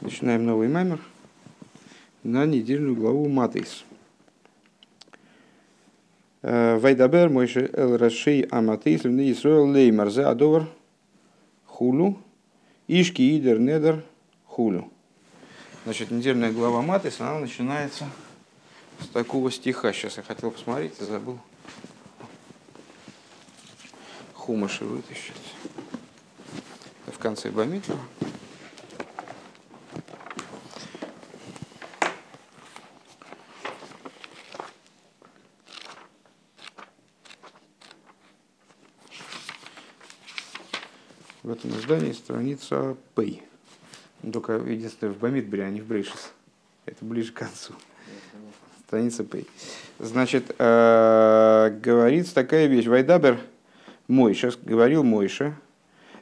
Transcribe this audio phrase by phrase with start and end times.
[0.00, 1.00] Начинаем новый маймер
[2.22, 3.84] на недельную главу Матейс.
[6.40, 10.68] Э, Вайдабер мойше эл рашей аматейс львны Исруэл леймар зе адовар
[11.66, 12.16] хулу
[12.86, 14.04] ишки идер недер
[14.46, 14.88] хулу.
[15.84, 18.04] Значит, недельная глава Матейс, она начинается
[19.00, 19.92] с такого стиха.
[19.92, 21.40] Сейчас я хотел посмотреть, забыл.
[24.34, 25.34] Хумаши вытащить.
[27.06, 27.98] В конце Бамитова.
[41.58, 43.42] Этом издании страница Пей.
[44.32, 46.32] Только единственное в Бамидбре, а не в Брейшис.
[46.86, 47.72] Это ближе к концу.
[48.86, 49.46] Страница Пей.
[49.98, 52.86] Значит, э, говорится такая вещь.
[52.86, 53.38] Вайдабер
[54.06, 55.54] Мойша, говорил Мойша,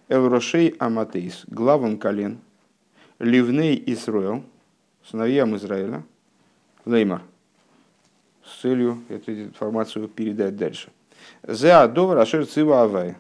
[0.08, 2.38] Эл Рошей Аматейс, главам колен,
[3.18, 4.42] Ливней Исруэл,
[5.04, 6.02] сыновьям Израиля,
[6.84, 7.22] Леймар,
[8.44, 10.90] с целью эту информацию передать дальше.
[11.46, 13.16] Зе Адовар Ашер Цива Авай,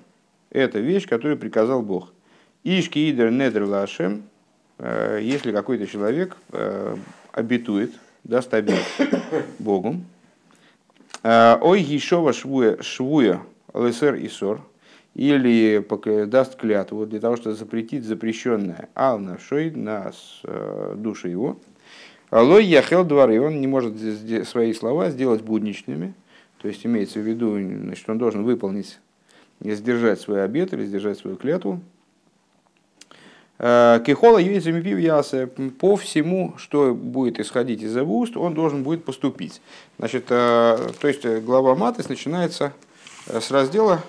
[0.60, 2.12] это вещь, которую приказал Бог.
[2.64, 4.24] Ишки идер недер лашем,
[4.78, 6.96] э, если какой-то человек э,
[7.32, 7.92] обетует,
[8.24, 8.82] даст обет
[9.58, 10.00] Богу,
[11.22, 14.62] э, ой гишова швуя, швуя лср и сор,
[15.14, 15.84] или
[16.26, 20.12] даст клятву для того, чтобы запретить запрещенное ал навшой на
[20.94, 21.58] душу его,
[22.30, 23.94] Алой яхел дворы, он не может
[24.48, 26.12] свои слова сделать будничными,
[26.58, 28.98] то есть имеется в виду, значит, он должен выполнить
[29.60, 31.80] сдержать свой обет или сдержать свою клятву.
[33.58, 39.04] Э, Кихола юицами ясе по всему, что будет исходить из его уст, он должен будет
[39.04, 39.62] поступить.
[39.98, 42.72] Значит, э, то есть э, глава Матис начинается
[43.26, 44.02] с раздела,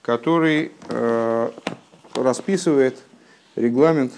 [0.00, 0.70] который
[2.14, 2.96] расписывает
[3.56, 4.12] регламент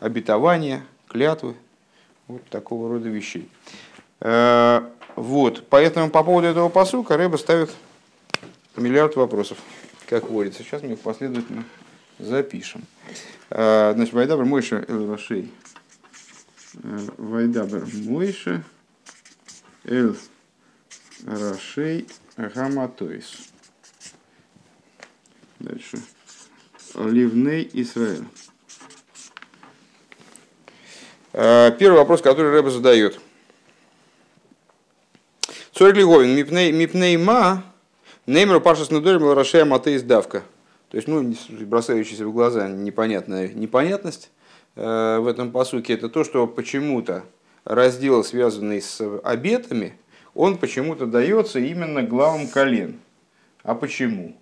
[0.00, 1.54] обетования, клятвы,
[2.28, 3.50] вот такого рода вещей.
[4.20, 7.70] Вот, поэтому по поводу этого посука Рэба ставит
[8.74, 9.58] миллиард вопросов
[10.08, 10.62] как водится.
[10.62, 11.64] Сейчас мы их последовательно
[12.18, 12.84] запишем.
[13.50, 15.50] А, значит, Вайдабр Мойша Эл Рашей.
[16.82, 18.64] А, Вайдабр Мойша
[19.84, 20.16] Эл
[21.26, 22.06] Рашей
[22.36, 23.48] Гаматойс.
[25.58, 25.98] Дальше.
[26.94, 28.24] Ливней Израиль.
[31.32, 33.20] А, первый вопрос, который Рэба задает.
[35.72, 37.64] Цорь Лиговин, мипней ма,
[38.26, 40.44] Неймер Пашас Нудорим Ларашея Матеис Давка.
[40.90, 41.34] То есть, ну,
[41.66, 44.30] бросающаяся в глаза непонятная непонятность
[44.76, 47.24] э, в этом посуке, это то, что почему-то
[47.64, 49.98] раздел, связанный с обетами,
[50.34, 52.98] он почему-то дается именно главам колен.
[53.62, 54.34] А почему?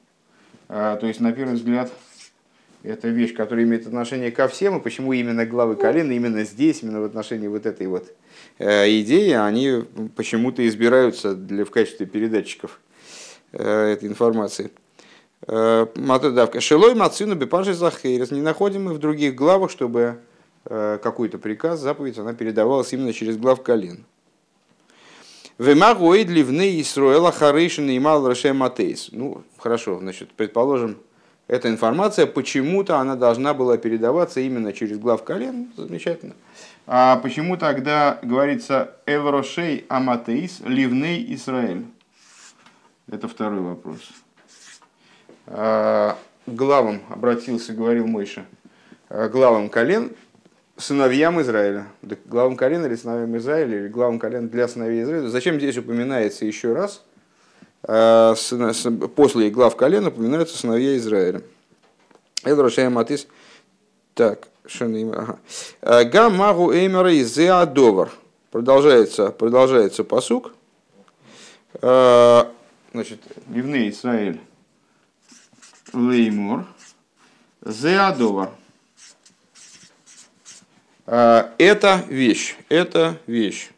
[0.69, 1.91] А, то есть, на первый взгляд,
[2.84, 7.00] это вещь, которая имеет отношение ко всем, и почему именно главы колен, именно здесь, именно
[7.00, 8.14] в отношении вот этой вот
[8.60, 9.82] э, идеи, они
[10.14, 12.78] почему-то избираются для, в качестве передатчиков
[13.59, 14.71] этой информации.
[15.47, 16.61] Э, Матадавка.
[16.61, 18.31] Шелой Мацину Бепаши Захейрес.
[18.31, 20.19] Не находим мы в других главах, чтобы
[20.65, 24.05] э, какой-то приказ, заповедь, она передавалась именно через глав колен.
[25.59, 29.11] Вемагуэйд ливны Исруэла Харейшин и Мал Матейс.
[29.12, 30.97] Ну, хорошо, значит, предположим,
[31.47, 35.71] эта информация, почему-то она должна была передаваться именно через глав колен.
[35.77, 36.35] Замечательно.
[36.87, 41.85] А почему тогда говорится Элрошей Аматейс Ливней Исраэль?
[43.11, 44.01] Это второй вопрос.
[45.47, 48.45] А, главам обратился, говорил Мойша,
[49.09, 50.13] а, главам колен
[50.77, 51.87] сыновьям Израиля.
[52.27, 55.29] Главам колен или сыновьям Израиля, или главам колен для сыновей Израиля.
[55.29, 57.03] Зачем здесь упоминается еще раз?
[57.83, 58.35] А,
[59.17, 61.43] после глав колен упоминаются сыновья Израиля.
[62.45, 63.27] Это Рошаем Матис.
[64.15, 65.39] Так, ага.
[66.05, 67.37] Гам магу эймера из
[68.51, 70.53] Продолжается, продолжается посук
[72.93, 74.41] значит, Ливней Исраэль
[75.93, 76.67] Леймур
[77.65, 78.55] Зеадова.
[81.07, 83.71] А, это вещь, это вещь.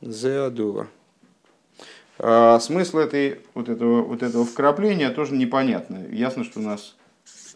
[0.00, 0.88] Зеадова.
[2.18, 6.06] А, смысл этой, вот, этого, вот этого вкрапления тоже непонятно.
[6.10, 6.96] Ясно, что у нас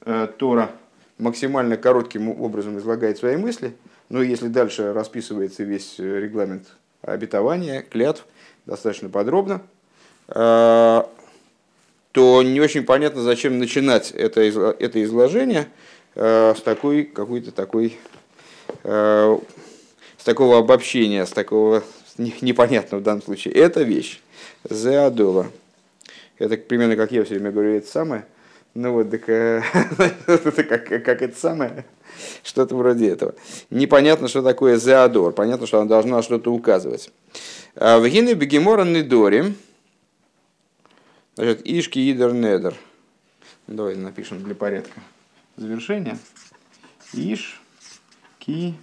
[0.05, 0.71] э, Тора
[1.19, 3.77] максимально коротким образом излагает свои мысли,
[4.09, 8.27] но если дальше расписывается весь регламент обетования, клятв,
[8.67, 9.72] достаточно подробно, э,
[10.27, 11.09] то
[12.43, 15.69] не очень понятно, зачем начинать это, это изложение
[16.15, 17.97] э, с такой какой-то такой
[18.85, 19.39] э,
[20.19, 21.83] с такого обобщения, с такого
[22.17, 23.55] непонятного в данном случае.
[23.55, 24.21] Это вещь.
[24.69, 25.51] Зеадова.
[26.39, 28.27] Это примерно как я все время говорю, это самое.
[28.75, 31.85] Ну вот, так, это как, как это самое.
[32.43, 33.35] Что-то вроде этого.
[33.71, 35.33] Непонятно, что такое зеодор.
[35.33, 37.11] Понятно, что она должна что-то указывать.
[37.75, 39.55] А, в Гине Бегемора Недори,
[41.35, 42.75] значит, Ишки Идер Недер.
[43.67, 45.01] Давай напишем для порядка
[45.57, 46.19] завершение.
[47.13, 47.61] Иш,
[48.39, 48.75] Ки,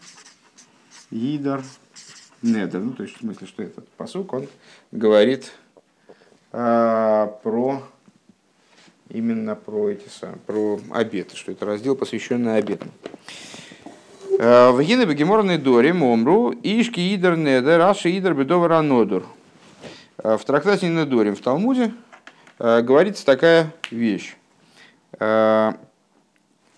[1.12, 1.63] Идер,
[2.42, 2.80] Недер.
[2.80, 4.48] Ну, то есть, в смысле, что этот посук, он
[4.92, 5.51] говорит
[6.51, 7.84] а, про
[9.10, 12.92] именно про эти самые, про обеты, что это раздел, посвященный обетам.
[14.40, 19.25] А, Вагина бегеморный дори момру ишки идер недер аши идер бедовар анодур.
[20.18, 21.92] А, в трактате Недорим в Талмуде
[22.59, 24.35] говорится такая вещь.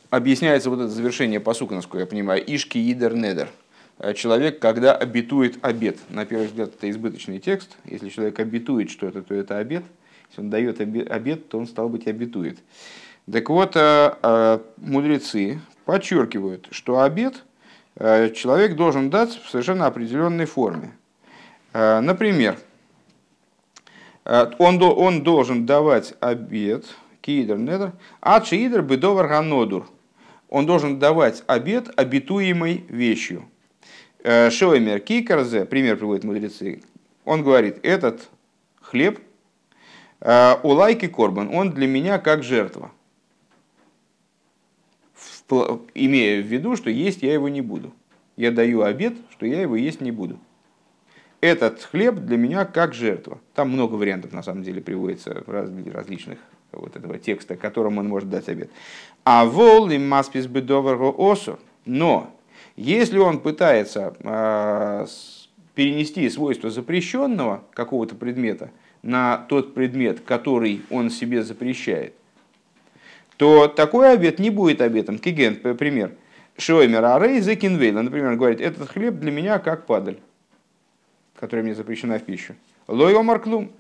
[0.09, 3.49] Объясняется вот это завершение посука, насколько я понимаю, ишки идер недер–
[4.01, 5.99] Э, человек, когда обетует обед.
[6.09, 7.77] На первый взгляд это избыточный текст.
[7.85, 9.83] Если человек обетует что-то, то это обед.
[10.29, 12.57] Если он дает обед, то он, стал быть, обетует.
[13.31, 17.43] Так вот, э, э, мудрецы подчеркивают, что обед
[18.33, 20.93] человек должен дать в совершенно определенной форме.
[21.73, 22.57] Например,
[24.59, 26.85] он, он должен давать обед,
[27.19, 27.91] кидер недер,
[28.21, 29.89] а чиидер бедовар ганодур.
[30.47, 33.43] Он должен давать обед обетуемой вещью.
[34.23, 36.81] Э, Шоймер Кикарзе, пример приводит мудрецы,
[37.25, 38.29] он говорит, этот
[38.79, 39.19] хлеб,
[40.21, 42.91] э, у лайки корбан, он для меня как жертва.
[45.93, 47.91] Имея в виду, что есть я его не буду.
[48.37, 50.39] Я даю обед, что я его есть не буду.
[51.41, 53.39] Этот хлеб для меня как жертва.
[53.55, 56.38] Там много вариантов, на самом деле, приводится различных
[56.71, 58.69] вот этого текста, которым он может дать обед.
[59.23, 61.59] А вол и маспис бедовар осур.
[61.85, 62.31] Но
[62.75, 65.07] если он пытается а,
[65.73, 68.69] перенести свойства запрещенного какого-то предмета
[69.01, 72.13] на тот предмет, который он себе запрещает,
[73.38, 75.17] то такой обед не будет обетом.
[75.17, 76.11] Киген, пример.
[76.57, 80.19] Шоймер Арей Зекинвейла, например, говорит, этот хлеб для меня как падаль,
[81.41, 82.55] которая мне запрещена в пищу.
[82.88, 83.71] Лойо Марклум.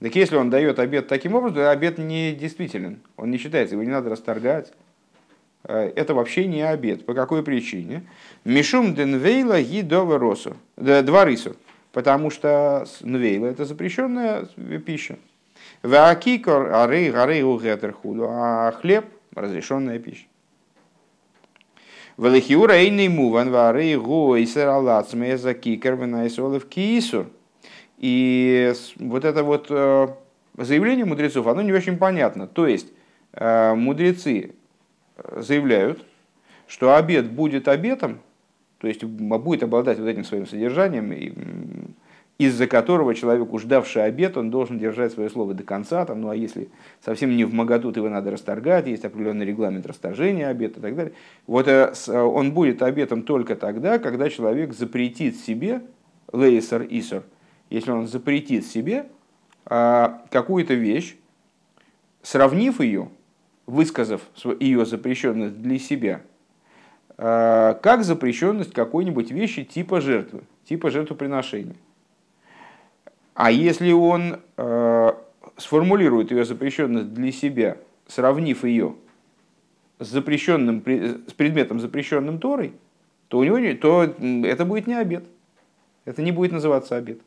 [0.00, 3.00] Так если он дает обед таким образом, то обед не действителен.
[3.16, 4.74] Он не считается, его не надо расторгать.
[5.64, 7.06] Э, это вообще не обед.
[7.06, 8.02] По какой причине?
[8.44, 10.54] Мишум денвейла гидова росу.
[10.76, 11.56] Два рису.
[11.92, 14.46] Потому что нвейла это запрещенная
[14.84, 15.16] пища.
[15.82, 18.26] Ваакикор арей гарей угетерхуду.
[18.28, 20.26] А хлеб разрешенная пища.
[22.18, 27.26] Велихиура эйный муван варей гойсер алацме за кикер венайсолов кисур.
[27.98, 30.08] И вот это вот э,
[30.56, 32.46] заявление мудрецов, оно не очень понятно.
[32.46, 32.88] То есть
[33.32, 34.54] э, мудрецы
[35.36, 36.04] заявляют,
[36.66, 38.20] что обед будет обетом,
[38.78, 41.94] то есть будет обладать вот этим своим содержанием,
[42.38, 46.04] из-за которого человек, уж давший обед, он должен держать свое слово до конца.
[46.04, 46.68] Там, ну а если
[47.04, 51.12] совсем не в моготу, его надо расторгать, есть определенный регламент расторжения обета и так далее.
[51.46, 55.82] Вот э, он будет обетом только тогда, когда человек запретит себе,
[56.32, 57.22] лейсер исер,
[57.70, 59.06] если он запретит себе
[59.64, 61.16] а, какую-то вещь,
[62.22, 63.08] сравнив ее
[63.66, 64.22] высказав
[64.60, 66.22] ее запрещенность для себя,
[67.18, 71.76] а, как запрещенность какой-нибудь вещи типа жертвы, типа жертвоприношения.
[73.36, 75.22] А если он а,
[75.58, 78.94] сформулирует ее запрещенность для себя, сравнив ее
[79.98, 82.72] с, запрещенным, с предметом, запрещенным Торой,
[83.28, 85.24] то, у него, то это будет не обед.
[86.06, 87.18] Это не будет называться обед.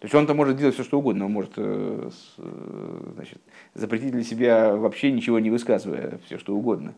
[0.00, 3.40] То есть он-то может делать все, что угодно, он может э, э, значит,
[3.72, 6.94] запретить для себя вообще ничего не высказывая, все, что угодно.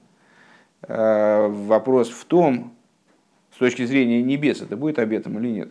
[0.83, 2.75] А вопрос в том,
[3.55, 5.71] с точки зрения небес, это будет обетом или нет.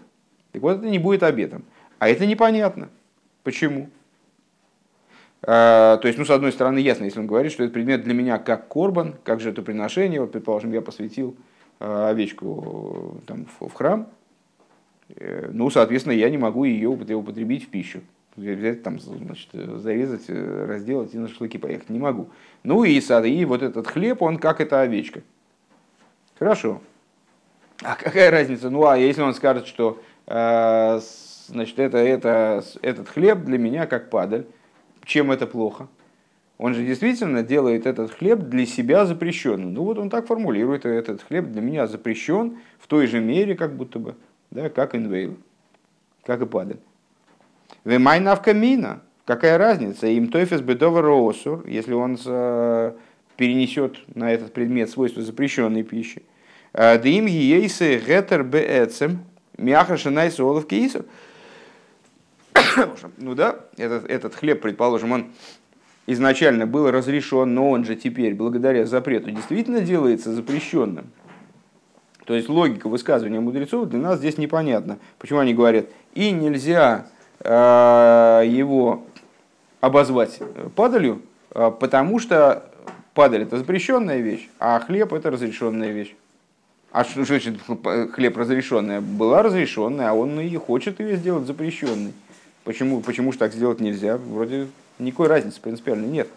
[0.51, 1.63] Так вот, это не будет обетом.
[1.99, 2.89] А это непонятно.
[3.43, 3.89] Почему?
[5.41, 8.13] А, то есть, ну, с одной стороны, ясно, если он говорит, что этот предмет для
[8.13, 10.21] меня как корбан, как жертвоприношение.
[10.21, 11.35] Вот, предположим, я посвятил
[11.79, 14.07] а, овечку там, в храм,
[15.15, 18.01] Э, ну, соответственно, я не могу ее употребить в пищу.
[18.35, 21.89] Взять, там, значит, зарезать, э, разделать и на шашлыки поехать.
[21.89, 22.29] Не могу.
[22.63, 25.21] Ну и, и вот этот хлеб, он как эта овечка.
[26.37, 26.81] Хорошо.
[27.81, 28.69] А какая разница?
[28.69, 34.45] Ну, а если он скажет, что значит, это, это, этот хлеб для меня как падаль,
[35.03, 35.87] чем это плохо?
[36.57, 39.73] Он же действительно делает этот хлеб для себя запрещенным.
[39.73, 43.75] Ну вот он так формулирует, этот хлеб для меня запрещен в той же мере, как
[43.75, 44.15] будто бы
[44.51, 45.37] да, как инвейл,
[46.25, 46.79] как и падаль.
[47.85, 50.07] Вемайнавка мина, какая разница?
[50.07, 52.17] Им тойфес бедовар осур, если он
[53.37, 56.23] перенесет на этот предмет свойства запрещенной пищи.
[56.73, 59.23] Да им гиейсы гетер беэцем,
[59.59, 61.05] мяхашинайс олов кейсер.
[63.17, 65.31] Ну да, этот, этот хлеб, предположим, он
[66.07, 71.11] изначально был разрешен, но он же теперь, благодаря запрету, действительно делается запрещенным.
[72.25, 74.99] То есть логика высказывания мудрецов для нас здесь непонятна.
[75.17, 77.07] Почему они говорят, и нельзя
[77.39, 79.03] э, его
[79.81, 80.39] обозвать
[80.75, 82.69] падалью, э, потому что
[83.13, 86.15] падаль это запрещенная вещь, а хлеб это разрешенная вещь.
[86.91, 87.55] А что значит
[88.13, 88.99] хлеб разрешенная?
[88.99, 92.13] Была разрешенная, а он и хочет ее сделать запрещенной.
[92.63, 94.17] Почему, почему же так сделать нельзя?
[94.17, 94.67] Вроде
[94.97, 96.27] никакой разницы принципиально нет.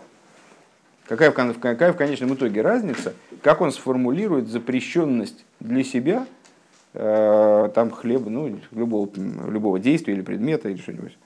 [1.07, 6.27] Какая в, какая в конечном итоге разница, как он сформулирует запрещенность для себя,
[6.95, 11.17] э, там хлеба, ну, любого, любого действия или предмета или что-нибудь.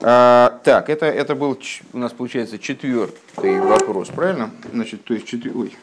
[0.00, 1.58] А, так, это, это был
[1.92, 4.50] у нас получается четвертый вопрос, правильно?
[4.72, 5.56] Значит, то есть четвер...
[5.56, 5.76] Ой.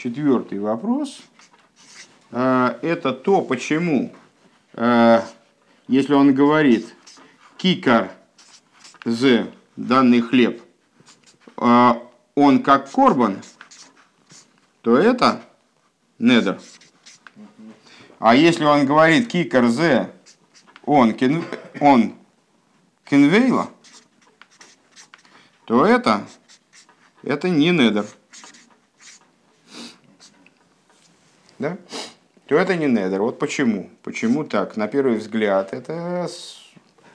[0.00, 1.20] четвертый вопрос.
[2.30, 4.12] А, это то, почему,
[4.74, 5.24] а,
[5.88, 6.94] если он говорит
[7.58, 8.10] кикар
[9.04, 9.46] з
[9.76, 10.62] данный хлеб,
[11.56, 12.02] а,
[12.34, 13.42] он как корбан,
[14.80, 15.42] то это
[16.18, 16.58] недер.
[18.18, 20.10] А если он говорит кикар з
[20.84, 21.16] он,
[21.80, 22.14] он
[23.04, 23.70] кенвейла,
[25.64, 26.26] то это,
[27.22, 28.06] это не недер.
[31.58, 31.76] Да?
[32.46, 33.20] То это не недер.
[33.20, 33.90] Вот почему.
[34.02, 34.76] Почему так?
[34.76, 36.28] На первый взгляд, это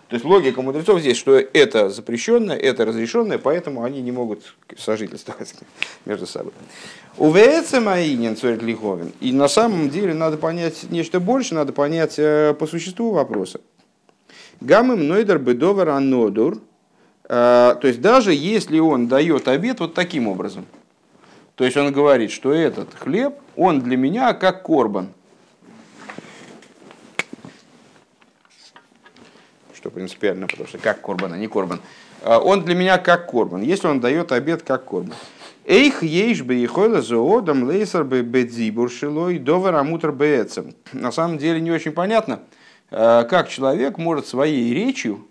[0.07, 5.55] то есть логика мудрецов здесь, что это запрещенное, это разрешенное, поэтому они не могут сожительствовать
[6.05, 6.53] между собой.
[7.17, 9.13] Увеется Маинин Лиховин.
[9.19, 13.61] И на самом деле надо понять нечто больше, надо понять э, по существу вопроса.
[14.61, 16.59] Гамым нойдер бедовер анодур.
[17.23, 20.67] Э, то есть даже если он дает обед вот таким образом.
[21.55, 25.09] То есть он говорит, что этот хлеб, он для меня как корбан.
[29.95, 31.79] Принципиально, потому что как корбан, а не корбан.
[32.21, 35.15] Э, он для меня как корбан, если он дает обед как корбан.
[35.65, 40.75] Эйх ейш бы ехойла зоодам лейсер бы бедзибур шилой довер амутр бээцем.
[40.93, 42.41] На самом деле не очень понятно,
[42.91, 45.25] э, как человек может своей речью,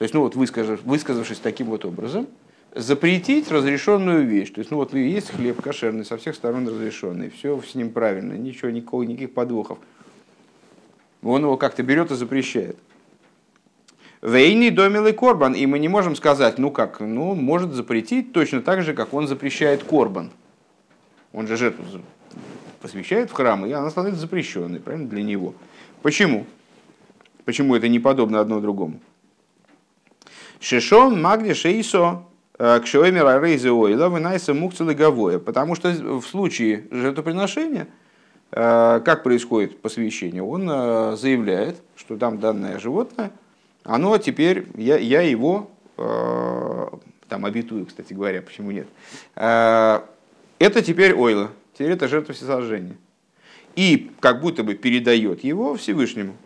[0.00, 2.26] то есть, ну вот высказав, высказавшись таким вот образом,
[2.74, 4.50] запретить разрешенную вещь.
[4.50, 8.32] То есть, ну вот есть хлеб кошерный, со всех сторон разрешенный, все с ним правильно,
[8.32, 9.78] ничего, никакого, никаких подвохов.
[11.22, 12.78] Он его как-то берет и запрещает.
[14.22, 15.54] Вейни домил и корбан.
[15.54, 19.14] И мы не можем сказать, ну как, ну он может запретить точно так же, как
[19.14, 20.30] он запрещает корбан.
[21.32, 21.84] Он же жертву
[22.82, 25.54] посвящает в храм, и она становится запрещенной, правильно, для него.
[26.02, 26.46] Почему?
[27.44, 29.00] Почему это не подобно одно другому?
[30.60, 32.22] Шишон магни шейсо
[32.58, 35.38] э, к шоэмера рейзе ойла вынайса мукцелыговое.
[35.38, 37.88] Потому что в случае жертвоприношения,
[38.50, 43.30] э, как происходит посвящение, он э, заявляет, что там данное животное–
[43.84, 46.86] оно теперь, я, я его, э,
[47.28, 48.88] там обетую, кстати говоря, почему нет,
[49.36, 50.00] э,
[50.58, 52.96] это теперь ойла, теперь это жертва всесожжения.
[53.76, 56.36] И как будто бы передает его Всевышнему.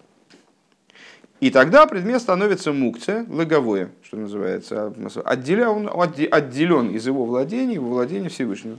[1.40, 7.84] И тогда предмет становится мукция, логовое, что называется, отделя, он отделен из его владений в
[7.84, 8.78] владение Всевышнего.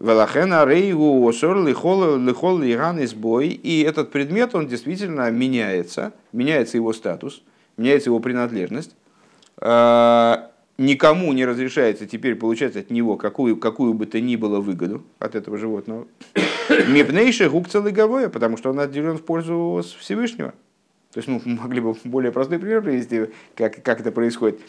[0.00, 3.48] Велахена рейгу осор лихол лихол лиган избой.
[3.48, 7.42] И этот предмет, он действительно меняется, меняется его статус,
[7.76, 8.96] меняется его принадлежность.
[9.58, 15.04] А, никому не разрешается теперь получать от него какую, какую бы то ни было выгоду
[15.18, 16.06] от этого животного.
[16.88, 20.54] Мипнейший гук целыговое, потому что он отделен в пользу Всевышнего.
[21.12, 24.60] То есть, ну, могли бы более простой пример привести, как, как это происходит.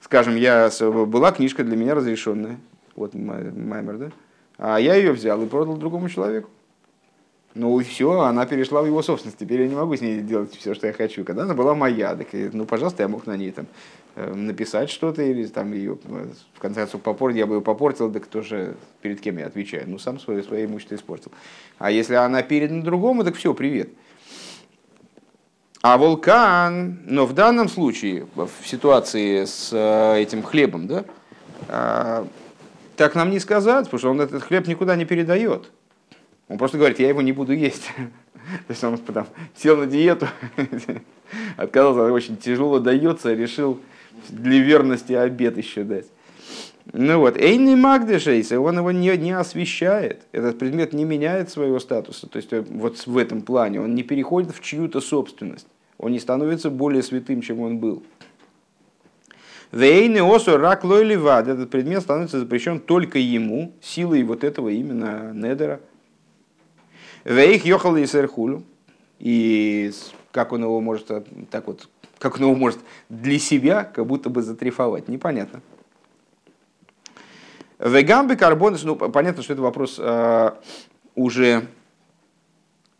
[0.00, 2.58] Скажем, я, была книжка для меня разрешенная.
[2.96, 4.10] Вот Маймер, да?
[4.58, 6.50] А я ее взял и продал другому человеку.
[7.54, 9.38] Ну и все, она перешла в его собственность.
[9.38, 11.24] Теперь я не могу с ней делать все, что я хочу.
[11.24, 13.66] Когда она была моя, так, ну, пожалуйста, я мог на ней там,
[14.16, 15.98] э, написать что-то или там ее,
[16.54, 17.38] в конце концов, попортить.
[17.38, 19.84] Я бы ее попортил, так тоже перед кем я отвечаю?
[19.88, 21.32] Ну, сам свое, свое имущество испортил.
[21.78, 23.88] А если она передана другому, так все, привет.
[25.80, 31.04] А вулкан, но в данном случае, в ситуации с э, этим хлебом, да,
[31.68, 32.26] а,
[32.98, 35.70] так нам не сказать, потому что он этот хлеб никуда не передает.
[36.48, 37.90] Он просто говорит, я его не буду есть.
[38.66, 39.26] То есть он там,
[39.56, 40.26] сел на диету,
[41.56, 43.80] отказался, очень тяжело дается, решил
[44.28, 46.06] для верности обед еще дать.
[46.92, 50.22] Ну вот, Эйни Магдешейса, он его не, не освещает.
[50.32, 52.26] Этот предмет не меняет своего статуса.
[52.26, 55.68] То есть э, вот в этом плане он не переходит в чью-то собственность.
[55.98, 58.02] Он не становится более святым, чем он был.
[59.72, 61.48] Вейны осу рак лойливад.
[61.48, 65.80] Этот предмет становится запрещен только ему, силой вот этого именно недера.
[67.24, 68.62] Вейх йохал и серхулю.
[69.18, 69.92] и
[70.32, 71.10] как он его может
[71.50, 75.60] так вот, как он его может для себя как будто бы затрифовать, непонятно.
[77.78, 80.50] Вегамби карбонус, ну понятно, что это вопрос э,
[81.14, 81.66] уже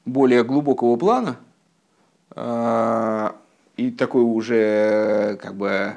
[0.05, 1.37] более глубокого плана
[2.37, 3.31] э,
[3.77, 5.95] и такой уже как бы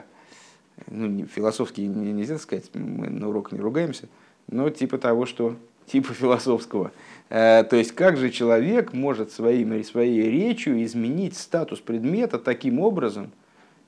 [0.91, 4.07] ну, философский нельзя сказать, мы на урок не ругаемся,
[4.47, 5.55] но типа того, что
[5.87, 6.91] типа философского.
[7.29, 13.31] Э, то есть, как же человек может своим, своей речью изменить статус предмета таким образом,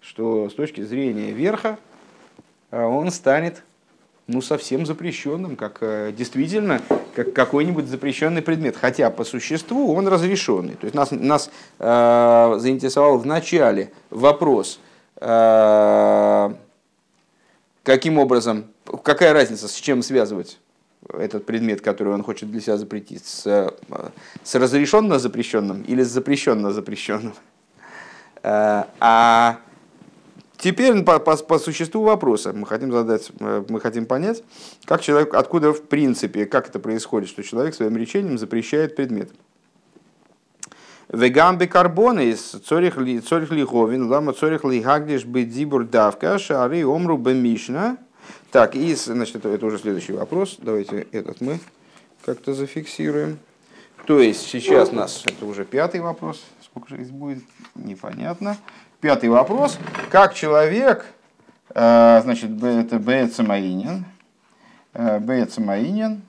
[0.02, 1.78] что с точки зрения верха
[2.72, 3.64] э, он станет
[4.28, 6.82] ну, совсем запрещенным, как э, действительно
[7.16, 8.76] как какой-нибудь запрещенный предмет.
[8.76, 10.76] Хотя по существу он разрешенный.
[10.76, 14.80] То есть нас, нас э, заинтересовал в начале вопрос,
[15.18, 16.54] э,
[17.84, 18.66] каким образом,
[19.04, 20.60] какая разница, с чем связывать
[21.10, 23.74] этот предмет, который он хочет для себя запретить, с,
[24.44, 27.34] с разрешенно запрещенным или с запрещенно запрещенным.
[28.42, 29.60] Э, а
[30.58, 34.44] теперь по, по, по существу вопроса мы хотим задать, э, мы хотим понять,
[34.86, 39.32] как человек, откуда в принципе, как это происходит, что человек своим речением запрещает предмет.
[41.10, 47.98] Вегамби карбоны из цорих лиховин, лама цорих лихагдиш бедзибур давка, шары омру бемишна,
[48.52, 50.58] так, и, значит, это, это уже следующий вопрос.
[50.60, 51.60] Давайте этот мы
[52.24, 53.40] как-то зафиксируем.
[54.06, 56.44] То есть сейчас у нас, это уже пятый вопрос.
[56.62, 57.44] Сколько же здесь будет,
[57.74, 58.58] непонятно.
[59.02, 59.80] Пятый вопрос.
[60.10, 61.06] Как человек,
[61.70, 64.06] э, значит, это Бецамаинин,
[64.94, 66.22] э, Бецамаинин,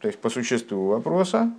[0.00, 1.50] то есть по существу вопроса,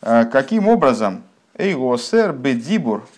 [0.00, 1.24] каким образом
[1.56, 3.08] Эйгосер бедибур.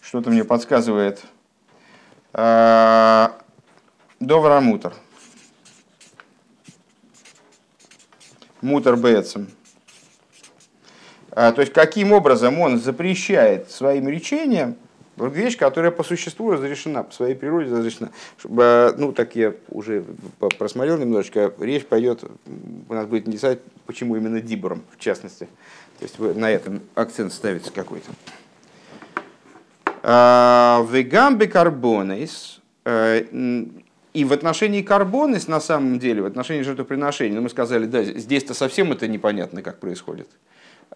[0.00, 1.22] Что-то мне подсказывает.
[2.32, 3.38] А,
[4.20, 4.94] Доврамутер.
[8.60, 9.48] Мутер бецем.
[11.30, 14.76] То есть, каким образом он запрещает своим речением
[15.26, 18.10] вещь, которая по существу разрешена, по своей природе разрешена.
[18.44, 20.04] Ну, так я уже
[20.58, 22.24] просмотрел немножечко, речь пойдет,
[22.88, 25.48] у нас будет интересовать, почему именно Дибором, в частности.
[25.98, 28.10] То есть на этом акцент ставится какой-то.
[30.02, 32.60] А, Вегамбе карбонис.
[32.84, 33.24] Э,
[34.14, 38.54] и в отношении карбонис, на самом деле, в отношении жертвоприношений, ну, мы сказали, да, здесь-то
[38.54, 40.28] совсем это непонятно, как происходит.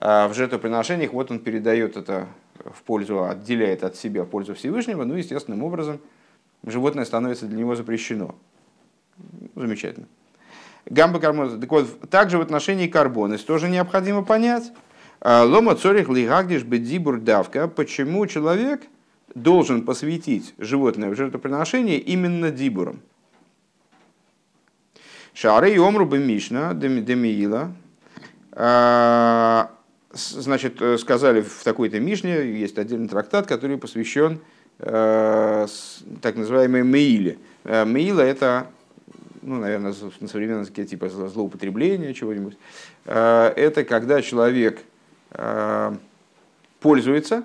[0.00, 2.26] А в жертвоприношениях вот он передает это
[2.64, 6.00] в пользу, отделяет от себя пользу Всевышнего, ну, естественным образом
[6.64, 8.34] животное становится для него запрещено.
[9.54, 10.06] Замечательно.
[10.86, 11.60] Гамба карбонис.
[11.60, 14.72] Так вот, также в отношении карбонис тоже необходимо понять,
[15.20, 17.68] а, Лома цорих лигагдиш бедзибур давка.
[17.68, 18.82] Почему человек
[19.34, 23.00] должен посвятить животное в жертвоприношение именно дибуром?
[25.34, 27.72] Шары и омру бы мишна демиила.
[30.12, 34.40] Значит, э, сказали в такой-то мишне, есть отдельный трактат, который посвящен
[34.78, 35.66] э,
[36.20, 37.38] так называемой меиле.
[37.64, 38.66] Э, меила это
[39.40, 42.56] ну, наверное, на современном языке типа злоупотребления чего-нибудь,
[43.04, 44.78] это когда человек
[45.34, 45.94] Э,
[46.80, 47.44] пользуется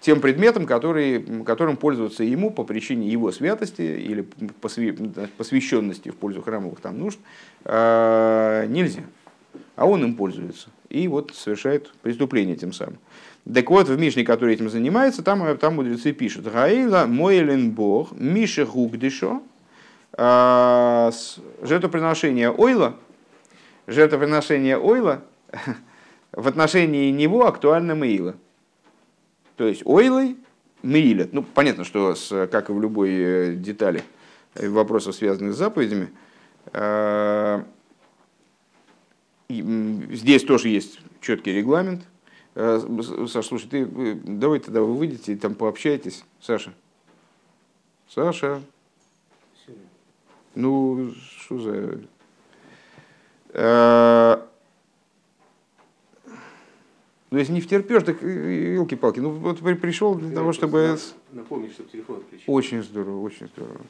[0.00, 4.22] тем предметом, который, которым пользуется ему по причине его святости или
[5.36, 7.18] посвященности в пользу храмовых там нужд,
[7.64, 9.02] э, нельзя.
[9.74, 10.68] А он им пользуется.
[10.88, 12.98] И вот совершает преступление тем самым.
[13.52, 16.50] Так вот, в Мишне, который этим занимается, там, там мудрецы пишут.
[16.50, 19.42] Гаила мойлен бог, миша гугдишо,
[20.16, 21.10] э,
[21.62, 22.96] жертвоприношение ойла,
[23.86, 25.22] жертвоприношение ойла,
[26.32, 28.34] в отношении него актуальна Меила.
[29.56, 30.36] То есть ойлой
[30.82, 31.28] Меиля.
[31.32, 34.02] Ну, понятно, что, с, как и в любой э, детали
[34.54, 36.08] вопросов, связанных с заповедями,
[39.48, 42.02] э, здесь тоже есть четкий регламент.
[42.54, 42.80] Э,
[43.28, 46.24] Саша, слушай, ты, давай тогда вы выйдете и там пообщайтесь.
[46.40, 46.72] Саша.
[48.08, 48.62] Саша.
[50.54, 52.00] Ну, что за...
[57.30, 59.20] Ну, если не втерпешь, так елки-палки.
[59.20, 60.96] Ну, вот пришел для того, чтобы...
[61.32, 62.48] Напомнить, чтобы телефон отключить.
[62.48, 63.80] Очень здорово, очень здорово.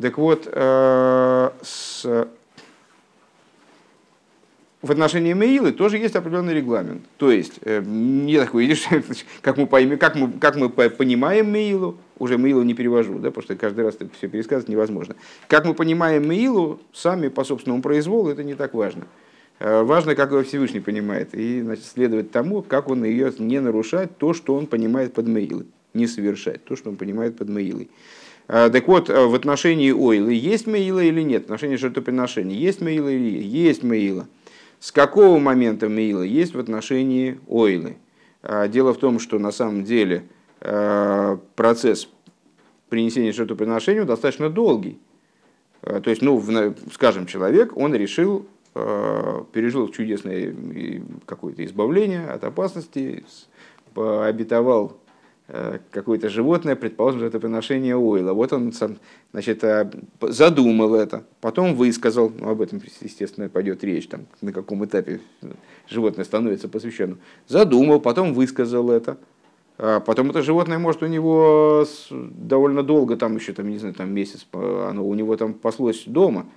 [0.00, 2.28] Так вот, э, с...
[4.82, 7.02] в отношении Меилы тоже есть определенный регламент.
[7.18, 8.86] То есть, э, не такой, видишь,
[9.42, 13.42] как мы, поймем, как, мы, как мы понимаем Меилу, уже Меилу не перевожу, да, потому
[13.42, 15.16] что каждый раз это все пересказывать невозможно.
[15.48, 19.06] Как мы понимаем Меилу, сами по собственному произволу, это не так важно.
[19.58, 24.16] Э, важно, как его Всевышний понимает, и значит, следовать тому, как он ее не нарушает,
[24.16, 27.90] то, что он понимает под Меилой, не совершать то, что он понимает под Меилой.
[28.46, 31.42] Так вот, в отношении ойлы есть меила или нет?
[31.42, 34.26] В отношении жертвоприношения есть меила или есть меила?
[34.80, 37.98] С какого момента меила есть в отношении ойлы?
[38.68, 40.24] Дело в том, что на самом деле
[40.58, 42.08] процесс
[42.88, 44.98] принесения жертвоприношения достаточно долгий.
[45.82, 46.42] То есть, ну,
[46.92, 50.54] скажем, человек, он решил пережил чудесное
[51.26, 53.24] какое-то избавление от опасности,
[53.94, 54.99] обетовал
[55.90, 58.32] какое-то животное, предположим, это приношение ойла.
[58.32, 58.72] Вот он
[59.32, 64.84] значит, э, задумал это, потом высказал, ну, об этом, естественно, пойдет речь, там, на каком
[64.84, 65.20] этапе
[65.88, 67.18] животное становится посвященным.
[67.48, 69.18] Задумал, потом высказал это,
[69.78, 74.12] а потом это животное может у него довольно долго, там еще, там, не знаю, там
[74.12, 76.46] месяц, оно у него там паслось дома–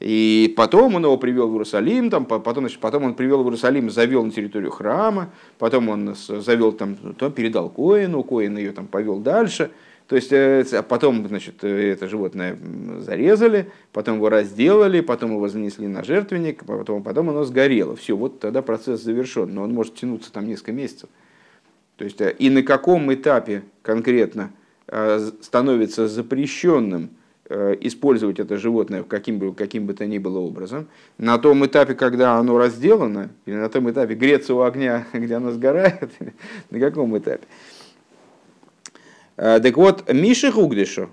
[0.00, 3.90] и потом он его привел в Иерусалим, там, потом, значит, потом он привел в Иерусалим,
[3.90, 9.18] завел на территорию храма, потом он завел там, то передал Коину, Коин ее там повел
[9.18, 9.70] дальше.
[10.06, 12.58] То есть э, а потом значит, это животное
[13.00, 17.94] зарезали, потом его разделали, потом его занесли на жертвенник, потом, потом оно сгорело.
[17.94, 21.10] Все, вот тогда процесс завершен, но он может тянуться там несколько месяцев.
[21.96, 24.50] То есть э, и на каком этапе конкретно
[24.88, 27.19] э, становится запрещенным Э,
[27.50, 30.86] использовать это животное каким бы, каким бы то ни было образом,
[31.18, 35.50] на том этапе, когда оно разделано, или на том этапе греться у огня, где оно
[35.50, 36.10] сгорает,
[36.70, 37.44] на каком этапе.
[39.36, 41.10] Э, так вот, Миша Хугдишу,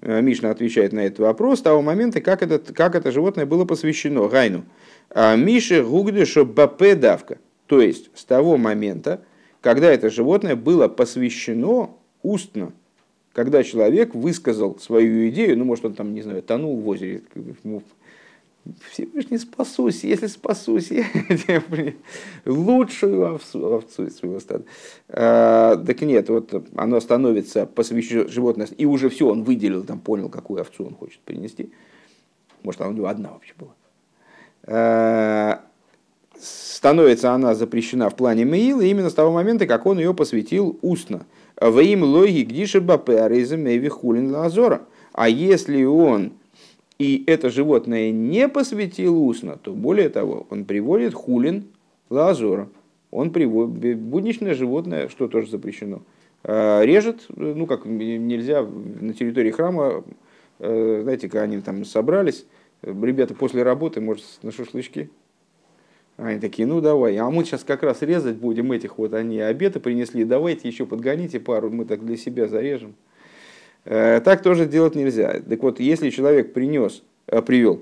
[0.00, 3.64] э, Мишна отвечает на этот вопрос, с того момента, как это, как это животное было
[3.64, 4.64] посвящено Гайну.
[5.12, 9.24] Миша Хугдишу Бапе Давка, то есть с того момента,
[9.60, 11.90] когда это животное было посвящено
[12.22, 12.72] устно
[13.40, 17.22] когда человек высказал свою идею, ну, может, он там, не знаю, тонул в озере,
[18.90, 21.06] Всевышний спасусь, если спасусь, я
[22.44, 24.64] лучшую овцу, овцу из своего стада.
[25.08, 30.28] А, так нет, вот оно становится посвящено животное, и уже все, он выделил, там понял,
[30.28, 31.72] какую овцу он хочет принести.
[32.62, 33.74] Может, она у него одна вообще была.
[34.64, 35.62] А,
[36.38, 41.24] становится она запрещена в плане Меила именно с того момента, как он ее посвятил устно.
[41.60, 44.82] Ваим логи гдиша бапе аризамеви хулин лазора.
[45.12, 46.32] А если он
[46.98, 51.64] и это животное не посвятил устно, то более того, он приводит хулин
[52.10, 52.68] лазора.
[53.10, 56.02] Он приводит будничное животное, что тоже запрещено,
[56.44, 60.04] а, режет, ну как нельзя на территории храма,
[60.60, 62.46] э, знаете, когда они там собрались,
[62.82, 65.10] ребята после работы, может, на шашлычки,
[66.26, 69.80] они такие, ну давай, а мы сейчас как раз резать будем этих вот, они обеды
[69.80, 72.94] принесли, давайте еще подгоните пару, мы так для себя зарежем.
[73.84, 75.40] Э, так тоже делать нельзя.
[75.40, 77.80] Так вот, если человек принес, э, привел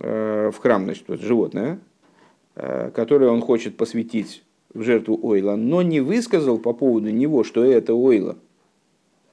[0.00, 1.78] э, в храм значит, вот, животное,
[2.54, 7.94] которое он хочет посвятить в жертву ойла, но не высказал по поводу него, что это
[7.94, 8.36] ойла,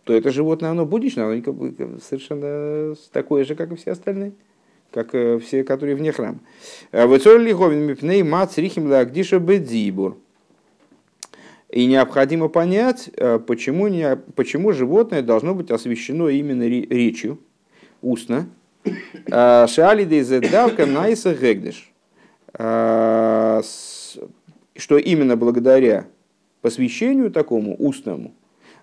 [0.05, 4.31] то это животное, оно будничное, оно совершенно такое же, как и все остальные
[4.91, 6.39] как э, все, которые вне храма.
[6.91, 7.07] Э,
[11.69, 17.39] И необходимо понять, э, почему, не, почему животное должно быть освящено именно речью,
[18.01, 18.49] устно.
[19.27, 20.05] Шали
[20.39, 21.93] давка найса гегдеш.
[24.75, 26.07] Что именно благодаря
[26.61, 28.33] посвящению такому устному,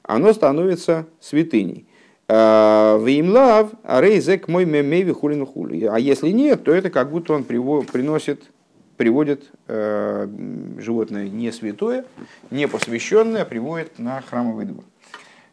[0.05, 1.89] оно становится святыней.
[2.29, 5.87] Веймлав, рейзек мой мемеви хулин хули.
[5.87, 8.51] А если нет, то это как будто он приносит,
[8.99, 10.29] приводит э,
[10.77, 12.05] животное не святое,
[12.51, 14.85] не посвященное, а приводит на храмовый двор.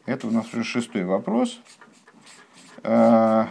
[0.06, 1.62] Это у нас уже шестой вопрос.
[2.84, 3.46] Э,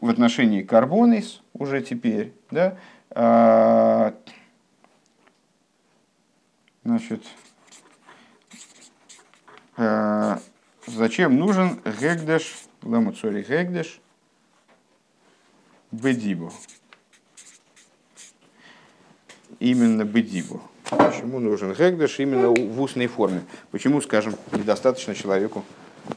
[0.00, 2.32] в отношении карбонис уже теперь.
[2.52, 2.78] Да?
[3.10, 4.12] Э,
[6.84, 7.24] значит,
[10.86, 14.00] Зачем нужен гегдеш, ламуцори гегдеш,
[15.90, 16.52] бедибу?
[19.58, 20.62] Именно бедибу.
[20.88, 23.42] Почему нужен гегдеш именно в устной форме?
[23.72, 25.64] Почему, скажем, недостаточно человеку,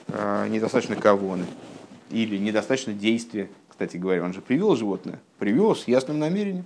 [0.08, 1.46] э, недостаточно кавоны
[2.12, 3.50] или недостаточно действия?
[3.70, 6.66] Кстати говоря, он же привел животное, привел с ясным намерением.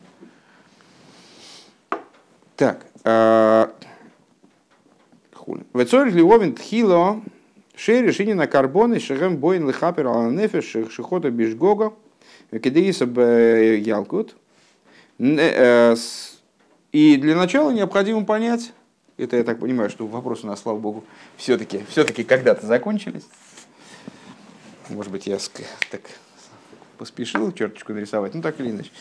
[2.57, 3.67] Так, э,
[5.73, 7.21] Вецорих Ливовин Тхило
[7.75, 11.93] Шей решение на карбоны, шехем боин лихапер ала нефеш, шихота бишгога,
[12.51, 14.35] кедеиса ялкут.
[15.19, 15.95] Э,
[16.91, 18.73] и для начала необходимо понять,
[19.17, 21.03] это я так понимаю, что вопросы у нас, слава богу,
[21.35, 23.27] все-таки все когда-то закончились.
[24.89, 25.37] Может быть, я
[25.89, 26.01] так
[26.97, 28.91] поспешил черточку нарисовать, ну так или иначе.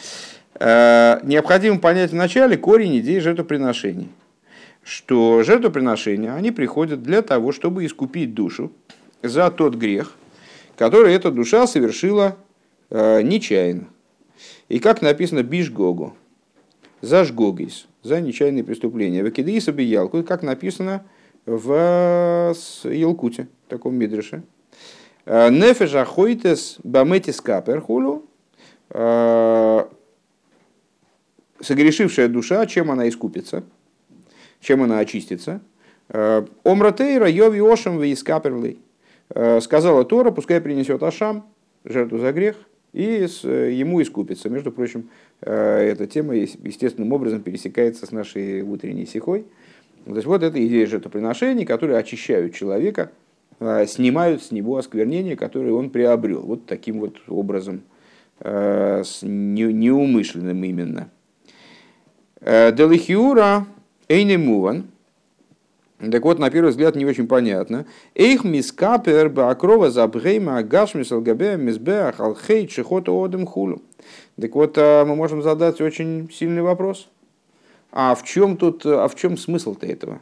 [0.55, 4.09] Э, необходимо понять вначале корень идеи жертвоприношений
[4.83, 8.73] что жертвоприношения, они приходят для того, чтобы искупить душу
[9.23, 10.13] за тот грех,
[10.77, 12.37] который эта душа совершила
[12.91, 13.89] э, нечаянно.
[14.69, 16.17] И как написано Бишгогу,
[17.01, 19.23] за жгогис, за нечаянные преступления.
[19.23, 21.05] Вакидиса биялку, как написано
[21.47, 24.43] в Елкуте, таком мидреше.
[25.27, 28.25] Э, Нефежа хойтес баметис каперхулу,
[28.91, 29.85] э,
[31.61, 33.63] согрешившая душа, чем она искупится,
[34.63, 35.61] чем она очистится.
[36.09, 38.79] Э, Омратейра йови ошам вейскаперлей.
[39.61, 41.47] Сказала Тора, пускай принесет Ашам,
[41.85, 42.57] жертву за грех,
[42.93, 44.51] и ему искупится.
[44.51, 45.09] Между прочим,
[45.41, 49.47] эта тема естественным образом пересекается с нашей утренней сихой.
[50.05, 53.11] То есть вот это идея жертвоприношений, которые очищают человека,
[53.59, 56.43] снимают с него осквернение, которое он приобрел.
[56.43, 57.85] Вот таким вот образом,
[59.23, 61.09] неумышленным именно.
[62.45, 62.73] Э,
[64.13, 64.85] Делихиура Эйнемуван.
[66.11, 67.87] Так вот, на первый взгляд, не очень понятно.
[68.15, 73.81] Эйх мискапер баакрова забгейма агашмис алгабе мизбеах алхей чехота одем хулу.
[74.41, 77.09] Так вот, э, мы можем задать очень сильный вопрос.
[77.93, 80.19] А в чем тут, а в чем смысл-то этого?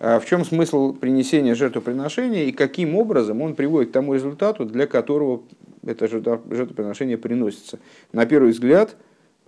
[0.00, 4.88] А в чем смысл принесения жертвоприношения и каким образом он приводит к тому результату, для
[4.88, 5.42] которого
[5.86, 7.78] это жертвоприношение приносится?
[8.12, 8.96] На первый взгляд,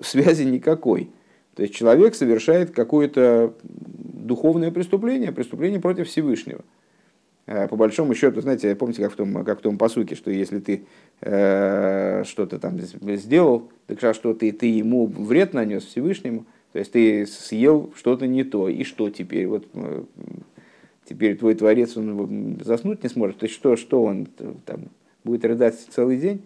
[0.01, 1.11] связи никакой.
[1.57, 6.61] То есть человек совершает какое-то духовное преступление, преступление против Всевышнего.
[7.47, 10.61] Э, по большому счету, знаете, помните, как в том, как в том посуке, что если
[10.61, 10.85] ты
[11.23, 17.25] э, что-то там сделал, так что ты, ты ему вред нанес Всевышнему, то есть ты
[17.27, 19.47] съел что-то не то, и что теперь?
[19.47, 20.03] Вот э,
[21.09, 23.39] теперь твой творец он заснуть не сможет.
[23.39, 24.27] То есть что, что он
[24.67, 24.91] там
[25.25, 26.43] будет рыдать целый день?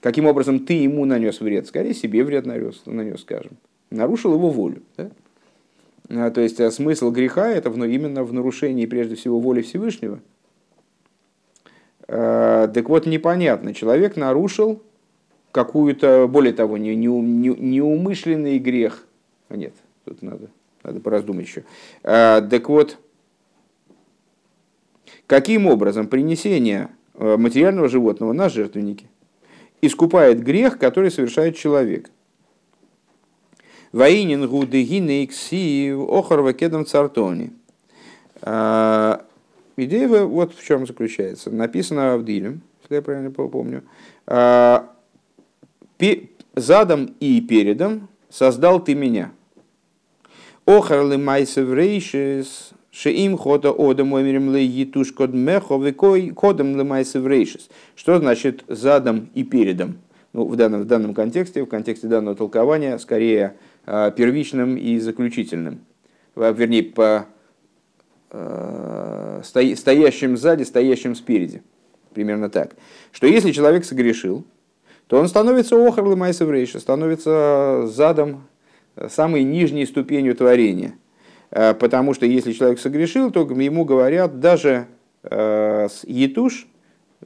[0.00, 1.66] Каким образом ты ему нанес вред?
[1.66, 3.58] Скорее себе вред нанес, нанес скажем
[3.92, 4.82] нарушил его волю.
[4.96, 5.10] Да?
[6.08, 10.20] А, то есть а смысл греха это именно в нарушении прежде всего воли Всевышнего.
[12.08, 14.82] А, так вот, непонятно, человек нарушил
[15.52, 19.06] какую-то, более того, не, не, не, неумышленный грех.
[19.48, 19.74] А нет,
[20.04, 20.48] тут надо,
[20.82, 21.64] надо пораздумать еще.
[22.02, 22.98] Так вот,
[25.26, 29.08] каким образом принесение материального животного на жертвенники
[29.82, 32.10] искупает грех, который совершает человек–
[33.92, 37.52] Ваинин гуды гинейкси охарва кедом цартони.
[38.40, 39.24] А,
[39.76, 41.50] идея вот в чем заключается.
[41.50, 43.82] Написано в Диле, если я правильно помню.
[44.26, 44.88] А,
[46.56, 49.30] задом и передом создал ты меня.
[50.64, 57.68] Охарлы майсев рейшис, шеим хода одам омерем лейитуш код мехо кодом лемайсев рейшис.
[57.94, 59.98] Что значит задом и передом?
[60.32, 65.80] Ну, в, данном, в данном контексте, в контексте данного толкования, скорее первичным и заключительным.
[66.34, 67.26] Вернее, по
[68.30, 71.62] э, стоящим сзади, стоящим спереди.
[72.14, 72.74] Примерно так.
[73.10, 74.44] Что если человек согрешил,
[75.08, 78.48] то он становится охарлы майсеврейша, становится задом,
[78.96, 80.94] э, самой нижней ступенью творения.
[81.50, 84.86] Потому что если человек согрешил, то ему говорят даже
[85.22, 86.66] с етуш,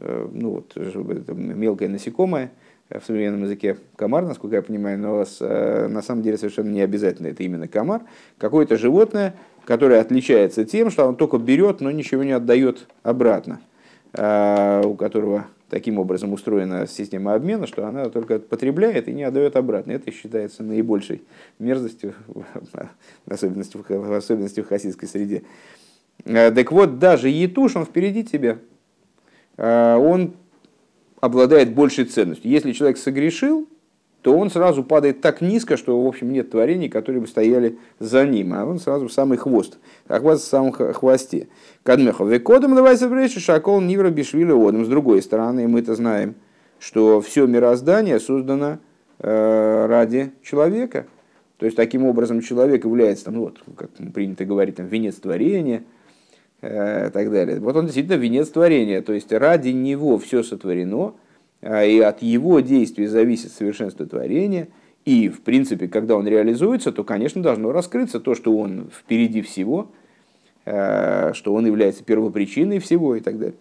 [0.01, 2.51] ну вот, мелкое насекомое,
[2.91, 7.29] в современном языке комар, насколько я понимаю, но э, на самом деле совершенно не обязательно
[7.29, 8.03] это именно комар,
[8.39, 13.61] какое-то животное, которое отличается тем, что он только берет, но ничего не отдает обратно,
[14.13, 19.57] э, у которого таким образом устроена система обмена, что она только потребляет и не отдает
[19.57, 19.91] обратно.
[19.91, 21.23] Это считается наибольшей
[21.59, 25.43] мерзостью, в особенности, в особенности в хасидской среде.
[26.25, 28.59] Э, так вот, даже етуш, он впереди тебя.
[29.59, 30.35] Он
[31.27, 32.51] обладает большей ценностью.
[32.51, 33.69] Если человек согрешил,
[34.23, 38.27] то он сразу падает так низко, что, в общем, нет творений, которые бы стояли за
[38.27, 41.49] ним, а он сразу в самый хвост, оказывается в самом хвосте.
[41.85, 42.29] Кадмехов.
[42.29, 44.85] Векодом давайся вречи, шакол нивра бишвили одом.
[44.85, 46.35] С другой стороны, мы-то знаем,
[46.81, 48.79] что все мироздание создано
[49.21, 51.07] э, ради человека.
[51.59, 55.85] То есть, таким образом, человек является, ну, вот, как принято говорить, там, венец творения–
[56.63, 57.61] Э, так далее.
[57.61, 61.13] Вот он действительно венец творения, то есть ради него все сотворено,
[61.61, 64.69] а, и от его действий зависит совершенство творения,
[65.05, 69.89] и, в принципе, когда он реализуется, то, конечно, должно раскрыться то, что он впереди всего,
[70.65, 73.57] э, что он является первопричиной всего и так далее.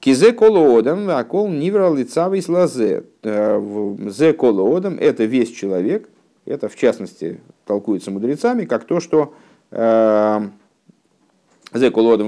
[0.00, 3.04] Кизе колоодам, а кол нивра лицавый слазе.
[3.22, 6.08] Э, зе колоодам– это весь человек,
[6.44, 9.32] это, в частности, толкуется мудрецами, как то, что
[9.70, 10.52] Зекулодом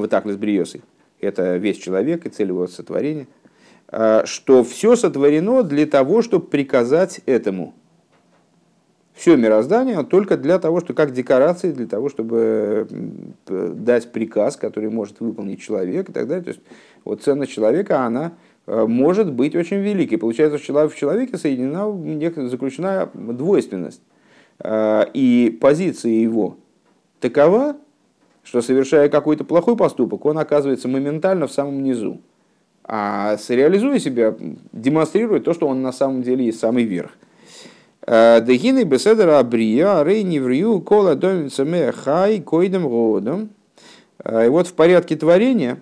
[0.01, 0.83] вы так бриосой.
[1.21, 3.27] Это весь человек и цель его сотворения.
[3.89, 7.73] А, что все сотворено для того, чтобы приказать этому.
[9.15, 12.87] Все мироздание только для того, что как декорации, для того, чтобы
[13.47, 16.45] дать приказ, который может выполнить человек и так далее.
[16.45, 16.61] То есть
[17.03, 18.35] вот ценность человека, она
[18.67, 20.19] может быть очень великий.
[20.19, 24.03] Получается, что в человеке соединена, заключена двойственность.
[24.67, 26.59] И позиция его
[27.21, 27.77] такова,
[28.47, 32.21] что совершая какой-то плохой поступок, он оказывается моментально в самом низу.
[32.85, 34.37] А реализуя себя,
[34.73, 37.11] демонстрирует то, что он на самом деле есть самый верх.
[38.07, 43.51] Дегины беседера абрия, рей неврию, кола домица хай, койдем родом.
[44.25, 45.81] И вот в порядке творения,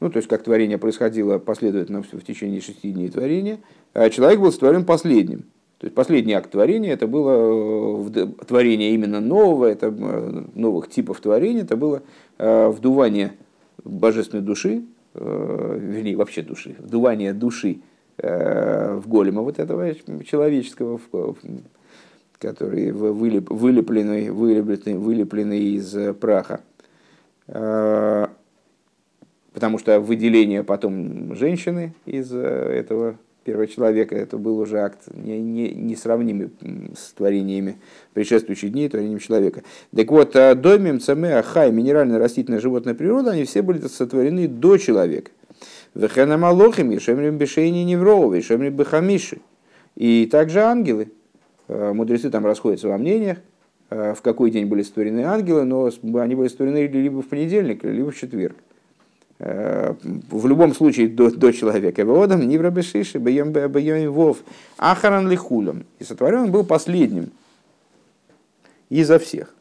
[0.00, 3.60] ну то есть как творение происходило последовательно в течение шести дней творения,
[4.10, 5.46] человек был сотворен последним.
[5.82, 8.10] То есть последний акт творения это было
[8.46, 12.02] творение именно нового, это новых типов творения, это было
[12.38, 13.32] вдувание
[13.84, 17.80] божественной души, вернее вообще души, вдувание души
[18.18, 21.00] Э, в голема вот этого человеческого,
[22.38, 26.60] который вылеп, вылепленный, вылепленный, вылепленный из э, праха.
[27.48, 28.26] Э,
[29.54, 35.70] потому что выделение потом женщины из этого первого человека, это был уже акт не, не,
[35.70, 36.50] несравнимый
[36.96, 37.76] с творениями
[38.14, 39.62] предшествующих дней, творением человека.
[39.94, 45.30] Так вот, домим, цаме, хай, минеральная, растительная, животная природа, они все были сотворены до человека.
[45.94, 49.40] Вехена малохим, Ешемрим Бешейни Неврова, Ешемрим Бехамиши.
[49.94, 51.08] И также ангелы.
[51.68, 53.38] Э, мудрецы там расходятся во мнениях,
[53.90, 58.10] э, в какой день были створены ангелы, но они были створены либо в понедельник, либо
[58.10, 58.56] в четверг.
[59.38, 59.94] Э,
[60.30, 62.04] в любом случае до, до человека.
[62.04, 63.52] Воводом Нивра Бешиши, Бьем
[64.10, 64.38] Вов,
[64.78, 65.84] Ахаран Лихулем.
[65.98, 67.30] И сотворен был последним
[68.88, 69.54] изо всех.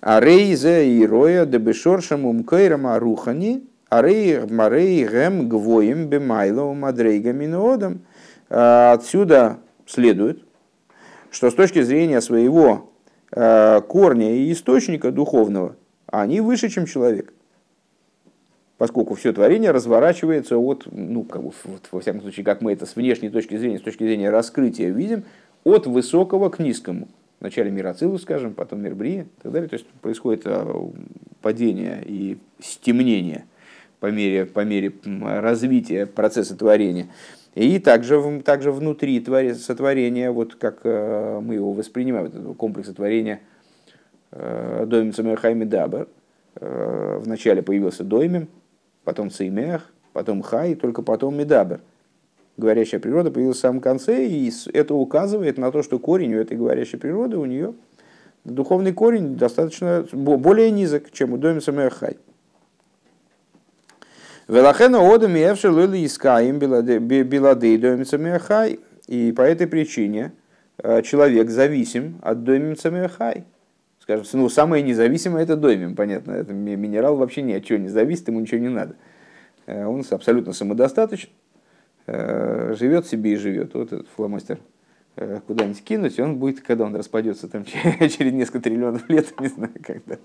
[0.00, 8.02] А Рейзе и Роя Дебешоршам Умкейрам Арухани– Арей Марей Гем Гвоим Бемайло Мадрейга Минуодом.
[8.50, 10.42] А, отсюда следует,
[11.30, 12.90] что с точки зрения своего
[13.32, 17.32] а, корня и источника духовного, они выше, чем человек.
[18.78, 22.86] Поскольку все творение разворачивается от, ну, как бы, вот, во всяком случае, как мы это
[22.86, 25.24] с внешней точки зрения, с точки зрения раскрытия видим,
[25.64, 27.08] от высокого к низкому.
[27.40, 29.68] Вначале мир Ацилус, скажем, потом мир Брия и так далее.
[29.68, 30.90] То есть происходит а,
[31.42, 33.44] падение и стемнение–
[34.00, 37.08] по мере, по мере развития процесса творения.
[37.54, 43.40] И также, также внутри сотворения, вот как э, мы его воспринимаем, этого комплекса творения
[44.30, 46.06] э, Дойм Самерхайми Дабер.
[46.56, 48.48] Э, вначале появился Доймем,
[49.08, 51.80] потом Цеймех, потом Хай, и только потом Медабер.
[52.58, 56.58] Говорящая природа появилась в самом конце, и это указывает на то, что корень у этой
[56.58, 57.72] говорящей природы, у нее
[58.44, 62.18] духовный корень достаточно более низок, чем у Дойм Самерхай.
[64.46, 68.78] Велахена одам и эвши лыли искаем биладей домицами хай.
[69.06, 70.32] И по этой причине
[70.76, 73.44] э, человек зависим от домимцами хай.
[74.08, 76.32] Скажем, ну, самое независимое это домим, понятно.
[76.32, 78.96] Это минерал вообще ни от чего не зависит, ему ничего не надо.
[79.66, 81.28] Э, он абсолютно самодостаточен,
[82.06, 83.74] э, живет себе и живет.
[83.74, 84.60] Вот этот фломастер
[85.46, 89.74] куда-нибудь кинуть, и он будет, когда он распадется там через несколько триллионов лет, не знаю,
[89.82, 90.16] когда,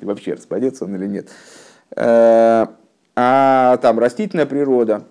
[0.00, 1.30] и вообще распадется он или нет.
[1.96, 5.04] А там растительная природа,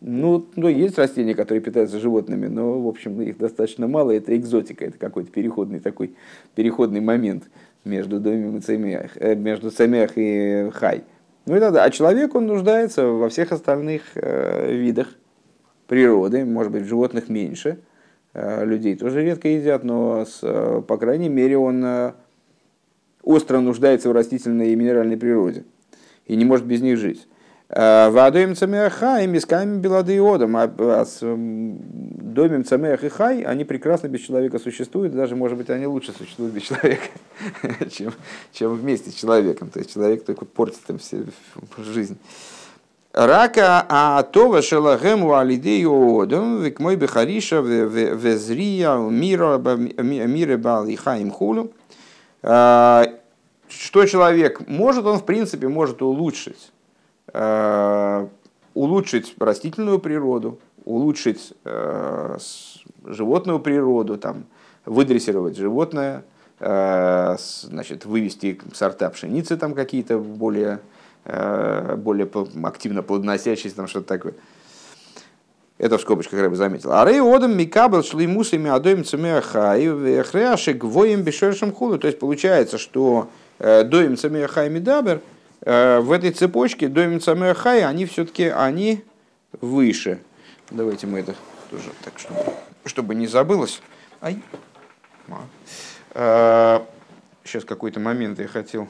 [0.00, 4.84] ну, ну, есть растения, которые питаются животными, но, в общем, их достаточно мало, это экзотика,
[4.86, 6.14] это какой-то переходный такой,
[6.54, 7.44] переходный момент
[7.86, 11.04] между домом и цемех, э, между цемех и хай.
[11.46, 15.08] Ну и тогда, а человек, он нуждается во всех остальных э, видах
[15.86, 17.78] природы, может быть, животных меньше,
[18.34, 22.12] э, людей тоже редко едят, но, с, э, по крайней мере, он э,
[23.22, 25.64] остро нуждается в растительной и минеральной природе
[26.26, 27.26] и не может без них жить.
[27.68, 30.56] Э, Вадоем цамеха и мисками белады одом.
[30.56, 35.14] А, а с домем цамех и хай, они прекрасно без человека существуют.
[35.14, 37.08] Даже, может быть, они лучше существуют без человека,
[37.90, 38.12] чем,
[38.52, 39.70] чем вместе с человеком.
[39.70, 41.24] То есть человек только портит им всю
[41.78, 42.16] жизнь.
[43.12, 51.32] Рака а това шелагему алидею одом, век мой бехариша везрия мира мира бал и хаим
[51.32, 51.72] хулу.
[52.42, 53.06] Э,
[53.68, 56.70] что человек может, он в принципе может улучшить
[58.76, 62.38] улучшить растительную природу, улучшить э,
[63.04, 64.44] животную природу, там,
[64.84, 66.24] выдрессировать животное,
[66.60, 70.80] э, значит, вывести сорта пшеницы там какие-то более,
[71.24, 72.28] более
[72.62, 74.34] активно плодоносящие, там что-то такое.
[75.78, 76.92] Это в скобочках я бы заметил.
[76.92, 81.98] А рей одам микабел шли мусами адоим цемеахай вехреашек воем бешершем худу.
[81.98, 88.44] То есть получается, что доим цемеахай мидабер– Э, в этой цепочке Домин Самехай, они все-таки
[88.44, 89.04] они
[89.60, 90.20] выше.
[90.70, 91.34] Давайте мы это
[91.70, 92.40] тоже так, чтобы,
[92.84, 93.80] чтобы не забылось.
[94.20, 94.42] Ай.
[96.14, 98.88] Сейчас э, какой-то момент я хотел.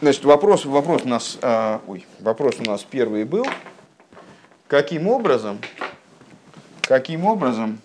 [0.00, 3.46] Значит, вопрос, вопрос у нас, а, ой, вопрос у нас первый был.
[4.66, 5.60] Каким образом,
[6.82, 7.80] каким образом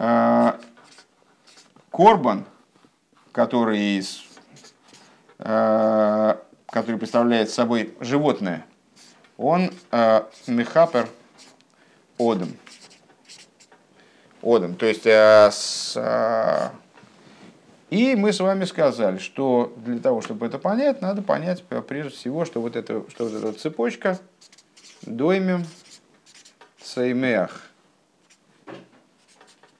[0.00, 0.58] а,
[1.92, 2.44] Корбан,
[3.38, 4.02] который,
[5.38, 8.66] а, который представляет собой животное,
[9.36, 11.08] он а, мехапер
[12.18, 12.56] одом.
[14.42, 16.72] Одом, то есть а, с, а,
[17.90, 22.44] и мы с вами сказали, что для того, чтобы это понять, надо понять прежде всего,
[22.44, 24.18] что вот, это, что вот эта цепочка
[25.02, 25.64] доймем
[26.82, 27.62] сеймеах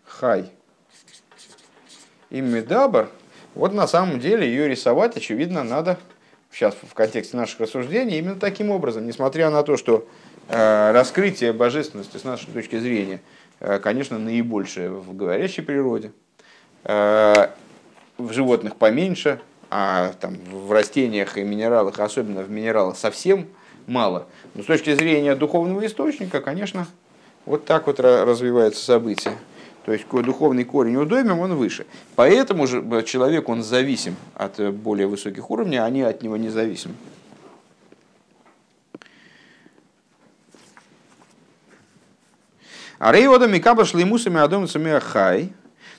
[0.04, 0.52] хай
[2.30, 3.10] и медабр,
[3.54, 5.98] вот на самом деле ее рисовать, очевидно, надо
[6.52, 10.06] сейчас в контексте наших рассуждений именно таким образом, несмотря на то, что
[10.48, 13.20] э, раскрытие божественности с нашей точки зрения,
[13.60, 16.12] э, конечно, наибольшее в говорящей природе,
[16.84, 17.48] э,
[18.16, 19.40] в животных поменьше,
[19.70, 23.46] а там, в растениях и минералах, особенно в минералах, совсем
[23.86, 24.26] мало.
[24.54, 26.86] Но с точки зрения духовного источника, конечно,
[27.44, 29.34] вот так вот развивается событие.
[29.88, 31.86] То есть духовный корень у доймем, он выше.
[32.14, 36.92] Поэтому же человек, он зависим от более высоких уровней, а они от него не зависимы.
[42.98, 45.46] А рейода микаба шлеймусами адомцами хай.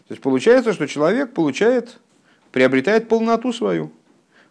[0.08, 2.00] То есть получается, что человек получает
[2.52, 3.92] приобретает полноту свою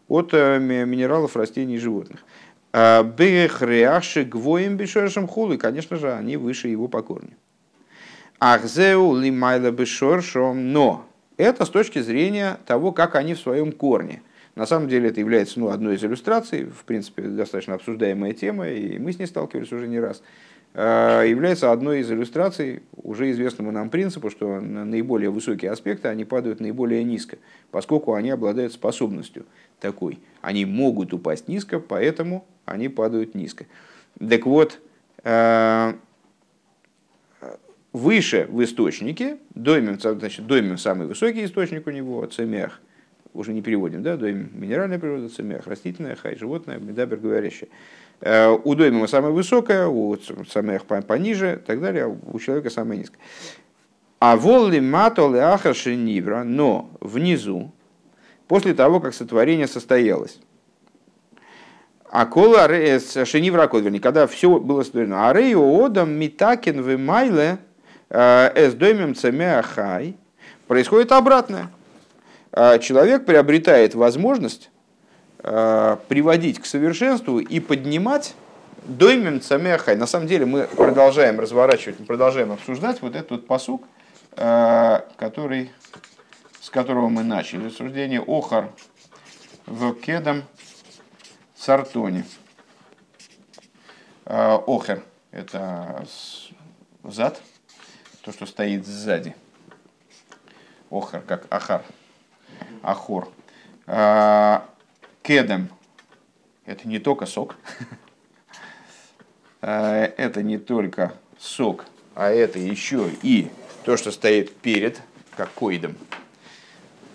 [0.09, 2.25] от э, минералов, растений и животных.
[2.73, 7.37] А Бехреаши гвоем бешоршем хулы, конечно же, они выше его по корню.
[8.41, 14.23] Ахзеу лимайла бешоршом, но это с точки зрения того, как они в своем корне.
[14.55, 18.99] На самом деле это является ну, одной из иллюстраций, в принципе, достаточно обсуждаемая тема, и
[18.99, 20.23] мы с ней сталкивались уже не раз.
[20.75, 26.61] Э, является одной из иллюстраций уже известному нам принципу, что наиболее высокие аспекты, они падают
[26.61, 27.39] наиболее низко,
[27.71, 29.47] поскольку они обладают способностью
[29.81, 30.19] такой.
[30.41, 33.67] Они могут упасть низко, поэтому они падают низко.
[34.19, 34.81] Так вот,
[35.25, 35.95] э,
[37.93, 42.81] выше в источнике, доймем, значит, доймем самый высокий источник у него, цемех,
[43.35, 47.69] уже не переводим, да, доймем минеральная природа, цемех растительная, хай животное, медабер говорящее.
[48.21, 50.17] Э, у доймима самая высокая, у
[50.51, 53.21] самых пониже и так далее, а у человека самая низкая.
[54.21, 57.73] А волли матолы ахаши нивра, но внизу,
[58.49, 60.41] после того, как сотворение состоялось,
[62.11, 62.67] а кола
[63.27, 65.29] шенивра вернее, когда все было сотворено.
[65.29, 66.97] А рейо одам митакин в
[68.11, 69.15] э, эс доймем
[69.63, 70.17] хай,
[70.67, 71.71] происходит обратное.
[72.53, 74.71] Э, человек приобретает возможность
[75.41, 78.35] Э, приводить к совершенству и поднимать
[78.87, 79.95] доймен цамехай.
[79.95, 83.85] На самом деле мы продолжаем разворачивать, продолжаем обсуждать вот этот посук,
[84.35, 85.71] который,
[86.61, 88.71] с которого мы начали рассуждение Охар
[89.67, 90.43] в Кедам
[91.57, 92.25] Сартоне.
[94.25, 96.05] Охар– это
[97.05, 97.41] зад,
[98.29, 99.35] то, что стоит сзади.
[100.91, 101.83] Охар, как Ахар,
[102.83, 103.29] Ахор
[105.23, 105.71] кедем–
[106.67, 107.57] это не только сок,
[109.63, 113.51] а это не только сок, а это еще и
[113.85, 115.01] то, что стоит перед,
[115.35, 115.97] как коидом.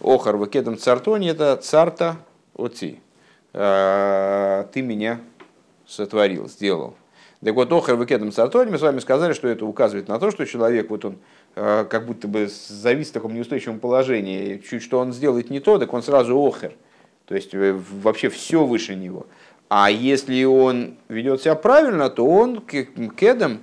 [0.01, 2.17] Охар вакедом цартони– это царта
[2.55, 2.97] оци.
[3.53, 5.21] А, ты меня
[5.85, 6.97] сотворил, сделал.
[7.43, 10.45] Так вот, охар вакедом цартони, мы с вами сказали, что это указывает на то, что
[10.45, 11.17] человек, вот он
[11.55, 15.77] а, как будто бы завис в таком неустойчивом положении, чуть что он сделает не то,
[15.77, 16.73] так он сразу охер–
[17.25, 19.27] то есть э, вообще все выше него.
[19.69, 23.61] А если он ведет себя правильно, то он кедом,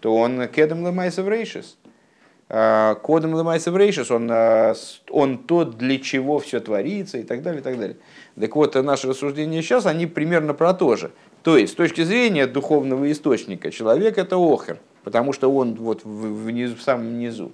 [0.00, 1.78] то он кедом лемайсов рейшис.
[2.48, 4.30] А, кодом лемайсов рейшис, он,
[5.10, 7.96] он тот, для чего все творится и так далее, и так далее.
[8.38, 11.12] Так вот, наши рассуждения сейчас, они примерно про то же.
[11.42, 16.76] То есть, с точки зрения духовного источника, человек это охер, потому что он вот внизу,
[16.76, 17.52] в самом низу.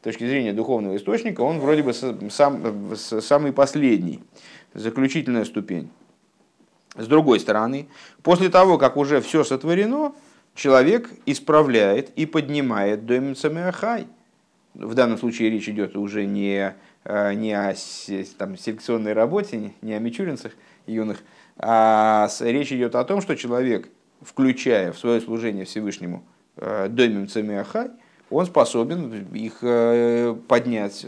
[0.00, 4.20] С точки зрения духовного источника, он вроде бы сам, самый последний
[4.72, 5.90] заключительная ступень.
[6.96, 7.88] С другой стороны,
[8.22, 10.12] после того, как уже все сотворено,
[10.54, 14.06] человек исправляет и поднимает Дойм Самеахай.
[14.74, 16.74] В данном случае речь идет уже не,
[17.04, 17.74] э, не о
[18.38, 20.52] там, селекционной работе, не о мичуринцах
[20.86, 21.22] юных,
[21.58, 23.88] а речь идет о том, что человек,
[24.22, 26.22] включая в свое служение Всевышнему
[26.56, 27.90] э, Доймим Цемеахай,
[28.30, 31.06] он способен их э, поднять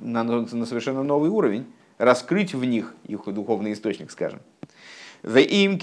[0.00, 1.66] на, совершенно новый уровень
[1.98, 4.40] раскрыть в них их духовный источник, скажем.
[5.24, 5.78] Им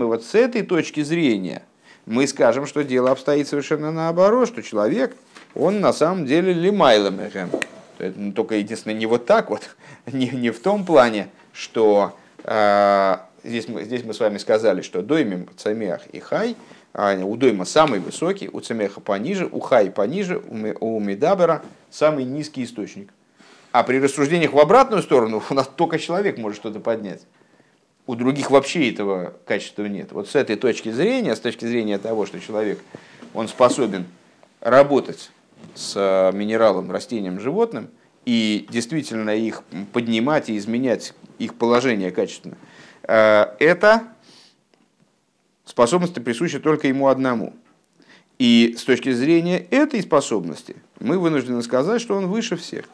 [0.00, 1.62] И вот с этой точки зрения
[2.04, 5.16] мы скажем, что дело обстоит совершенно наоборот, что человек,
[5.54, 7.50] он на самом деле лимайла мегем.
[7.98, 9.76] Это только единственное не вот так вот,
[10.12, 15.02] не, не в том плане, что э, здесь, мы, здесь мы с вами сказали, что
[15.02, 16.56] доймим, цамех и хай,
[16.92, 22.64] а у дойма самый высокий, у цамеха пониже, у хай пониже, у медабера самый низкий
[22.64, 23.10] источник.
[23.72, 27.22] А при рассуждениях в обратную сторону у нас только человек может что-то поднять.
[28.06, 30.12] У других вообще этого качества нет.
[30.12, 32.78] Вот с этой точки зрения, с точки зрения того, что человек,
[33.34, 34.06] он способен
[34.60, 35.30] работать
[35.74, 37.88] с э, минералом, растением, животным,
[38.26, 39.62] и действительно их
[39.92, 42.58] поднимать и изменять их положение качественно,
[43.04, 44.08] э, это
[45.64, 47.54] способности присущи только ему одному.
[48.38, 52.84] И с точки зрения этой способности мы вынуждены сказать, что он выше всех.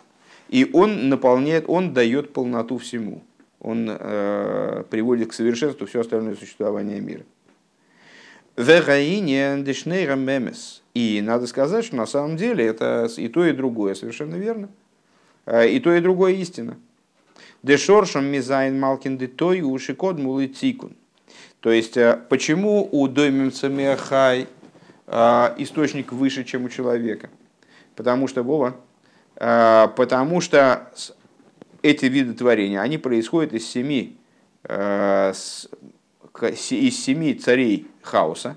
[0.48, 3.22] И он наполняет, он дает полноту всему.
[3.58, 7.24] Он э, приводит к совершенству все остальное существование мира.
[10.94, 14.68] И надо сказать, что на самом деле это и то, и другое совершенно верно.
[15.46, 16.76] И то, и другое истина.
[17.62, 20.16] Дешоршам мизайн малкин той уши код
[20.56, 20.96] цикун.
[21.60, 24.48] То есть, э, почему у доймимца мехай
[25.06, 27.30] э, источник выше, чем у человека?
[27.94, 28.76] Потому что, Вова,
[29.36, 30.90] потому что
[31.82, 34.16] эти виды творения, они происходят из семи,
[34.64, 35.68] из
[37.04, 38.56] семи царей хаоса,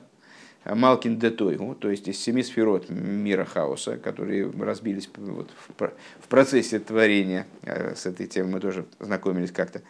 [0.66, 7.46] Малкин Детойгу, то есть из семи сферот мира хаоса, которые разбились вот в процессе творения.
[7.62, 9.82] Э, с этой темой мы тоже знакомились как-то.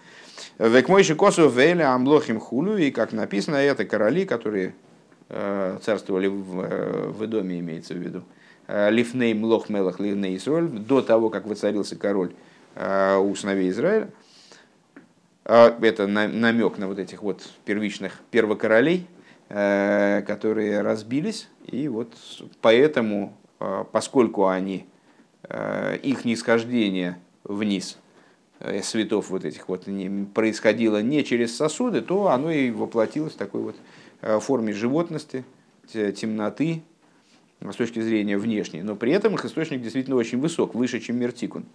[0.60, 4.76] Векмойши косу вейля амлохим хулю, и как написано, это короли, которые
[5.30, 8.24] э, царствовали в, э, в доме, имеется в виду.
[8.68, 12.32] Лифней млох мелах ливней Исроль, до того, как воцарился король
[12.76, 14.10] у сыновей Израиля.
[15.44, 19.06] Это намек на вот этих вот первичных первокоролей,
[19.48, 22.14] которые разбились, и вот
[22.62, 24.86] поэтому, э, поскольку они,
[25.44, 27.98] э, их нисхождение вниз
[28.82, 29.86] светов вот этих вот
[30.34, 33.76] происходило не через сосуды, то оно и воплотилось в такой вот
[34.42, 35.44] форме животности,
[35.92, 36.82] темноты,
[37.62, 41.66] с точки зрения внешней, но при этом их источник действительно очень высок, выше, чем мертикун.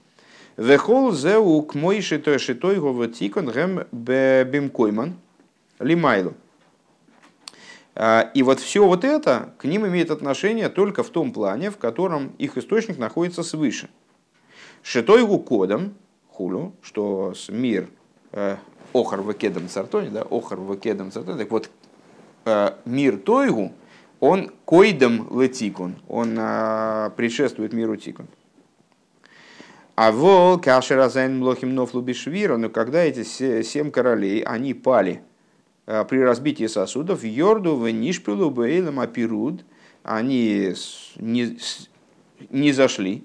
[0.57, 2.77] Вехол зеу к мой шитой шитой
[3.13, 5.15] тикон гэм бимкойман
[5.79, 6.35] лимайлу.
[8.03, 11.77] А, и вот все вот это к ним имеет отношение только в том плане, в
[11.77, 13.91] котором их источник находится свыше.
[14.83, 15.93] Шитойгу кодом,
[16.31, 17.91] хулю, что с мир
[18.33, 18.57] э,
[18.95, 21.69] охар вакедом цартоне, да, охар вакедом цартоне, так вот,
[22.47, 23.75] э, мир тойгу,
[24.19, 28.29] он койдом летикун, он э, предшествует миру тикун.
[29.95, 35.23] А вол кашеразайн млохим нофлубишвира, но когда эти семь королей, они пали
[36.09, 39.65] при разбитии сосудов Йорду в Нишпилу Бейлем Апируд
[40.03, 40.75] они
[41.17, 41.59] не,
[42.51, 43.25] не зашли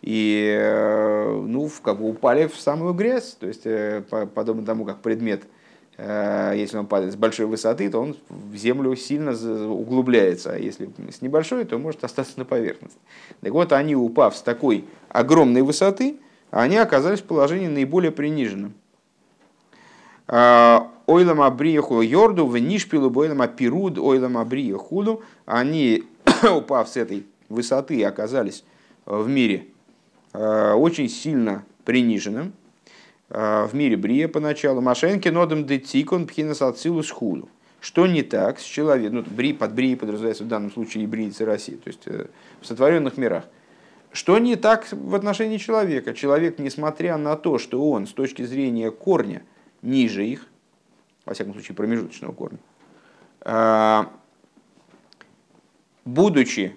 [0.00, 3.36] и э, ну, как бы упали в самую грязь.
[3.38, 4.02] То есть, э,
[4.34, 5.44] подобно тому, как предмет,
[5.98, 9.32] если он падает с большой высоты, то он в землю сильно
[9.70, 12.98] углубляется, а если с небольшой, то может остаться на поверхности.
[13.42, 16.16] Так вот, они, упав с такой огромной высоты,
[16.50, 18.72] они оказались в положении наиболее приниженном.
[21.06, 26.04] Ойлам Абриеху Йорду, в Нишпилу, Бойлам Апируд, Ойлам Абриехуду, они,
[26.56, 28.64] упав с этой высоты, оказались
[29.06, 29.66] в мире
[30.32, 32.52] э, очень сильно приниженным,
[33.30, 34.80] э, в мире Брия поначалу.
[34.80, 37.48] Машенки нодом детикон пхинас ацилус худу.
[37.80, 41.44] Что не так с человеком, ну, бри, под Брией подразумевается в данном случае и Бриицы
[41.44, 42.26] России, то есть э,
[42.60, 43.44] в сотворенных мирах.
[44.12, 46.14] Что не так в отношении человека?
[46.14, 49.42] Человек, несмотря на то, что он с точки зрения корня
[49.80, 50.46] ниже их,
[51.24, 52.58] во всяком случае промежуточного корня,
[53.40, 54.10] а,
[56.04, 56.76] будучи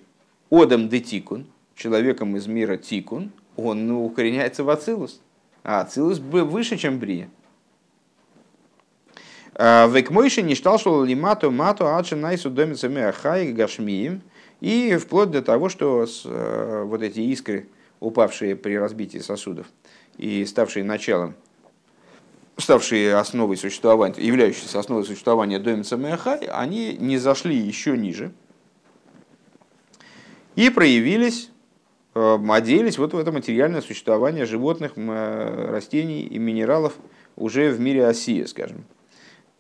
[0.50, 5.22] одом де тикун, человеком из мира тикун, он ну, укореняется в Ацилус.
[5.64, 7.30] А Ацилус выше, чем Брия.
[9.54, 14.22] А, Векмойши не штал, что лимату мату адши найсу домица меахай гашмием.
[14.62, 17.68] И вплоть до того, что с, э, вот эти искры,
[18.00, 19.68] упавшие при разбитии сосудов
[20.18, 21.36] и ставшие началом
[22.58, 28.34] ставшие основой существования, являющиеся основой существования Домица Меахай, они не зашли еще ниже
[30.56, 31.50] и проявились,
[32.16, 36.94] э, оделись вот в это материальное существование животных, э, растений и минералов
[37.36, 38.86] уже в мире Осия, скажем.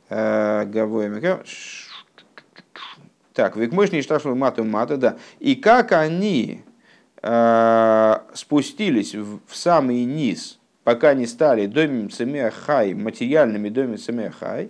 [0.09, 0.65] Э,
[3.33, 5.17] так, Викмышний шташу мату мата, да.
[5.39, 6.63] И как они
[8.35, 12.09] спустились в самый низ пока не стали домим
[12.65, 13.97] хай, материальными домим
[14.39, 14.69] хай,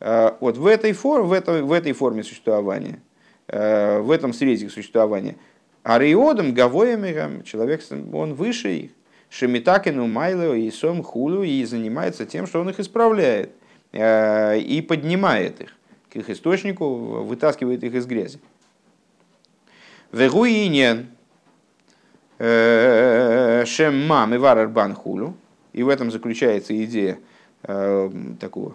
[0.00, 3.02] э, вот в этой, форме, в, этой, в этой форме существования,
[3.50, 5.36] в этом срезе существования,
[5.82, 7.82] ариодом, гавоемером, человек,
[8.12, 8.90] он выше их.
[9.30, 13.50] Шемитакину, Майло и Сом Хулу и занимается тем, что он их исправляет
[13.92, 15.74] и поднимает их
[16.10, 18.38] к их источнику, вытаскивает их из грязи.
[20.12, 21.08] Вегуинен
[22.38, 25.34] Шемма Миварар Банхулу.
[25.78, 27.20] И в этом заключается идея
[27.62, 28.74] такого,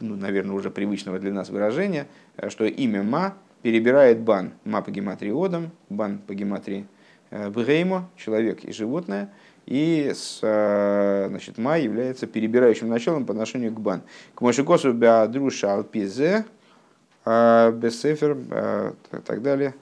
[0.00, 2.08] ну, наверное, уже привычного для нас выражения,
[2.48, 4.52] что имя Ма перебирает бан.
[4.64, 6.86] Ма по гематрии Одам, бан по гематрии
[7.30, 9.32] Бгеймо, человек и животное,
[9.64, 14.02] и с, значит, ма является перебирающим началом по отношению к бан.
[14.34, 16.44] К Мошикосу Беадруша Алпизе,
[17.24, 18.36] Бесефер,
[19.24, 19.74] так далее.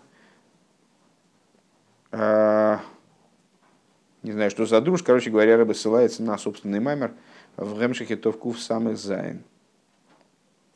[4.22, 7.12] Не знаю, что за друж, короче говоря, рыба ссылается на собственный маймер
[7.56, 9.44] в Гемшихе Товкув самых Зайн.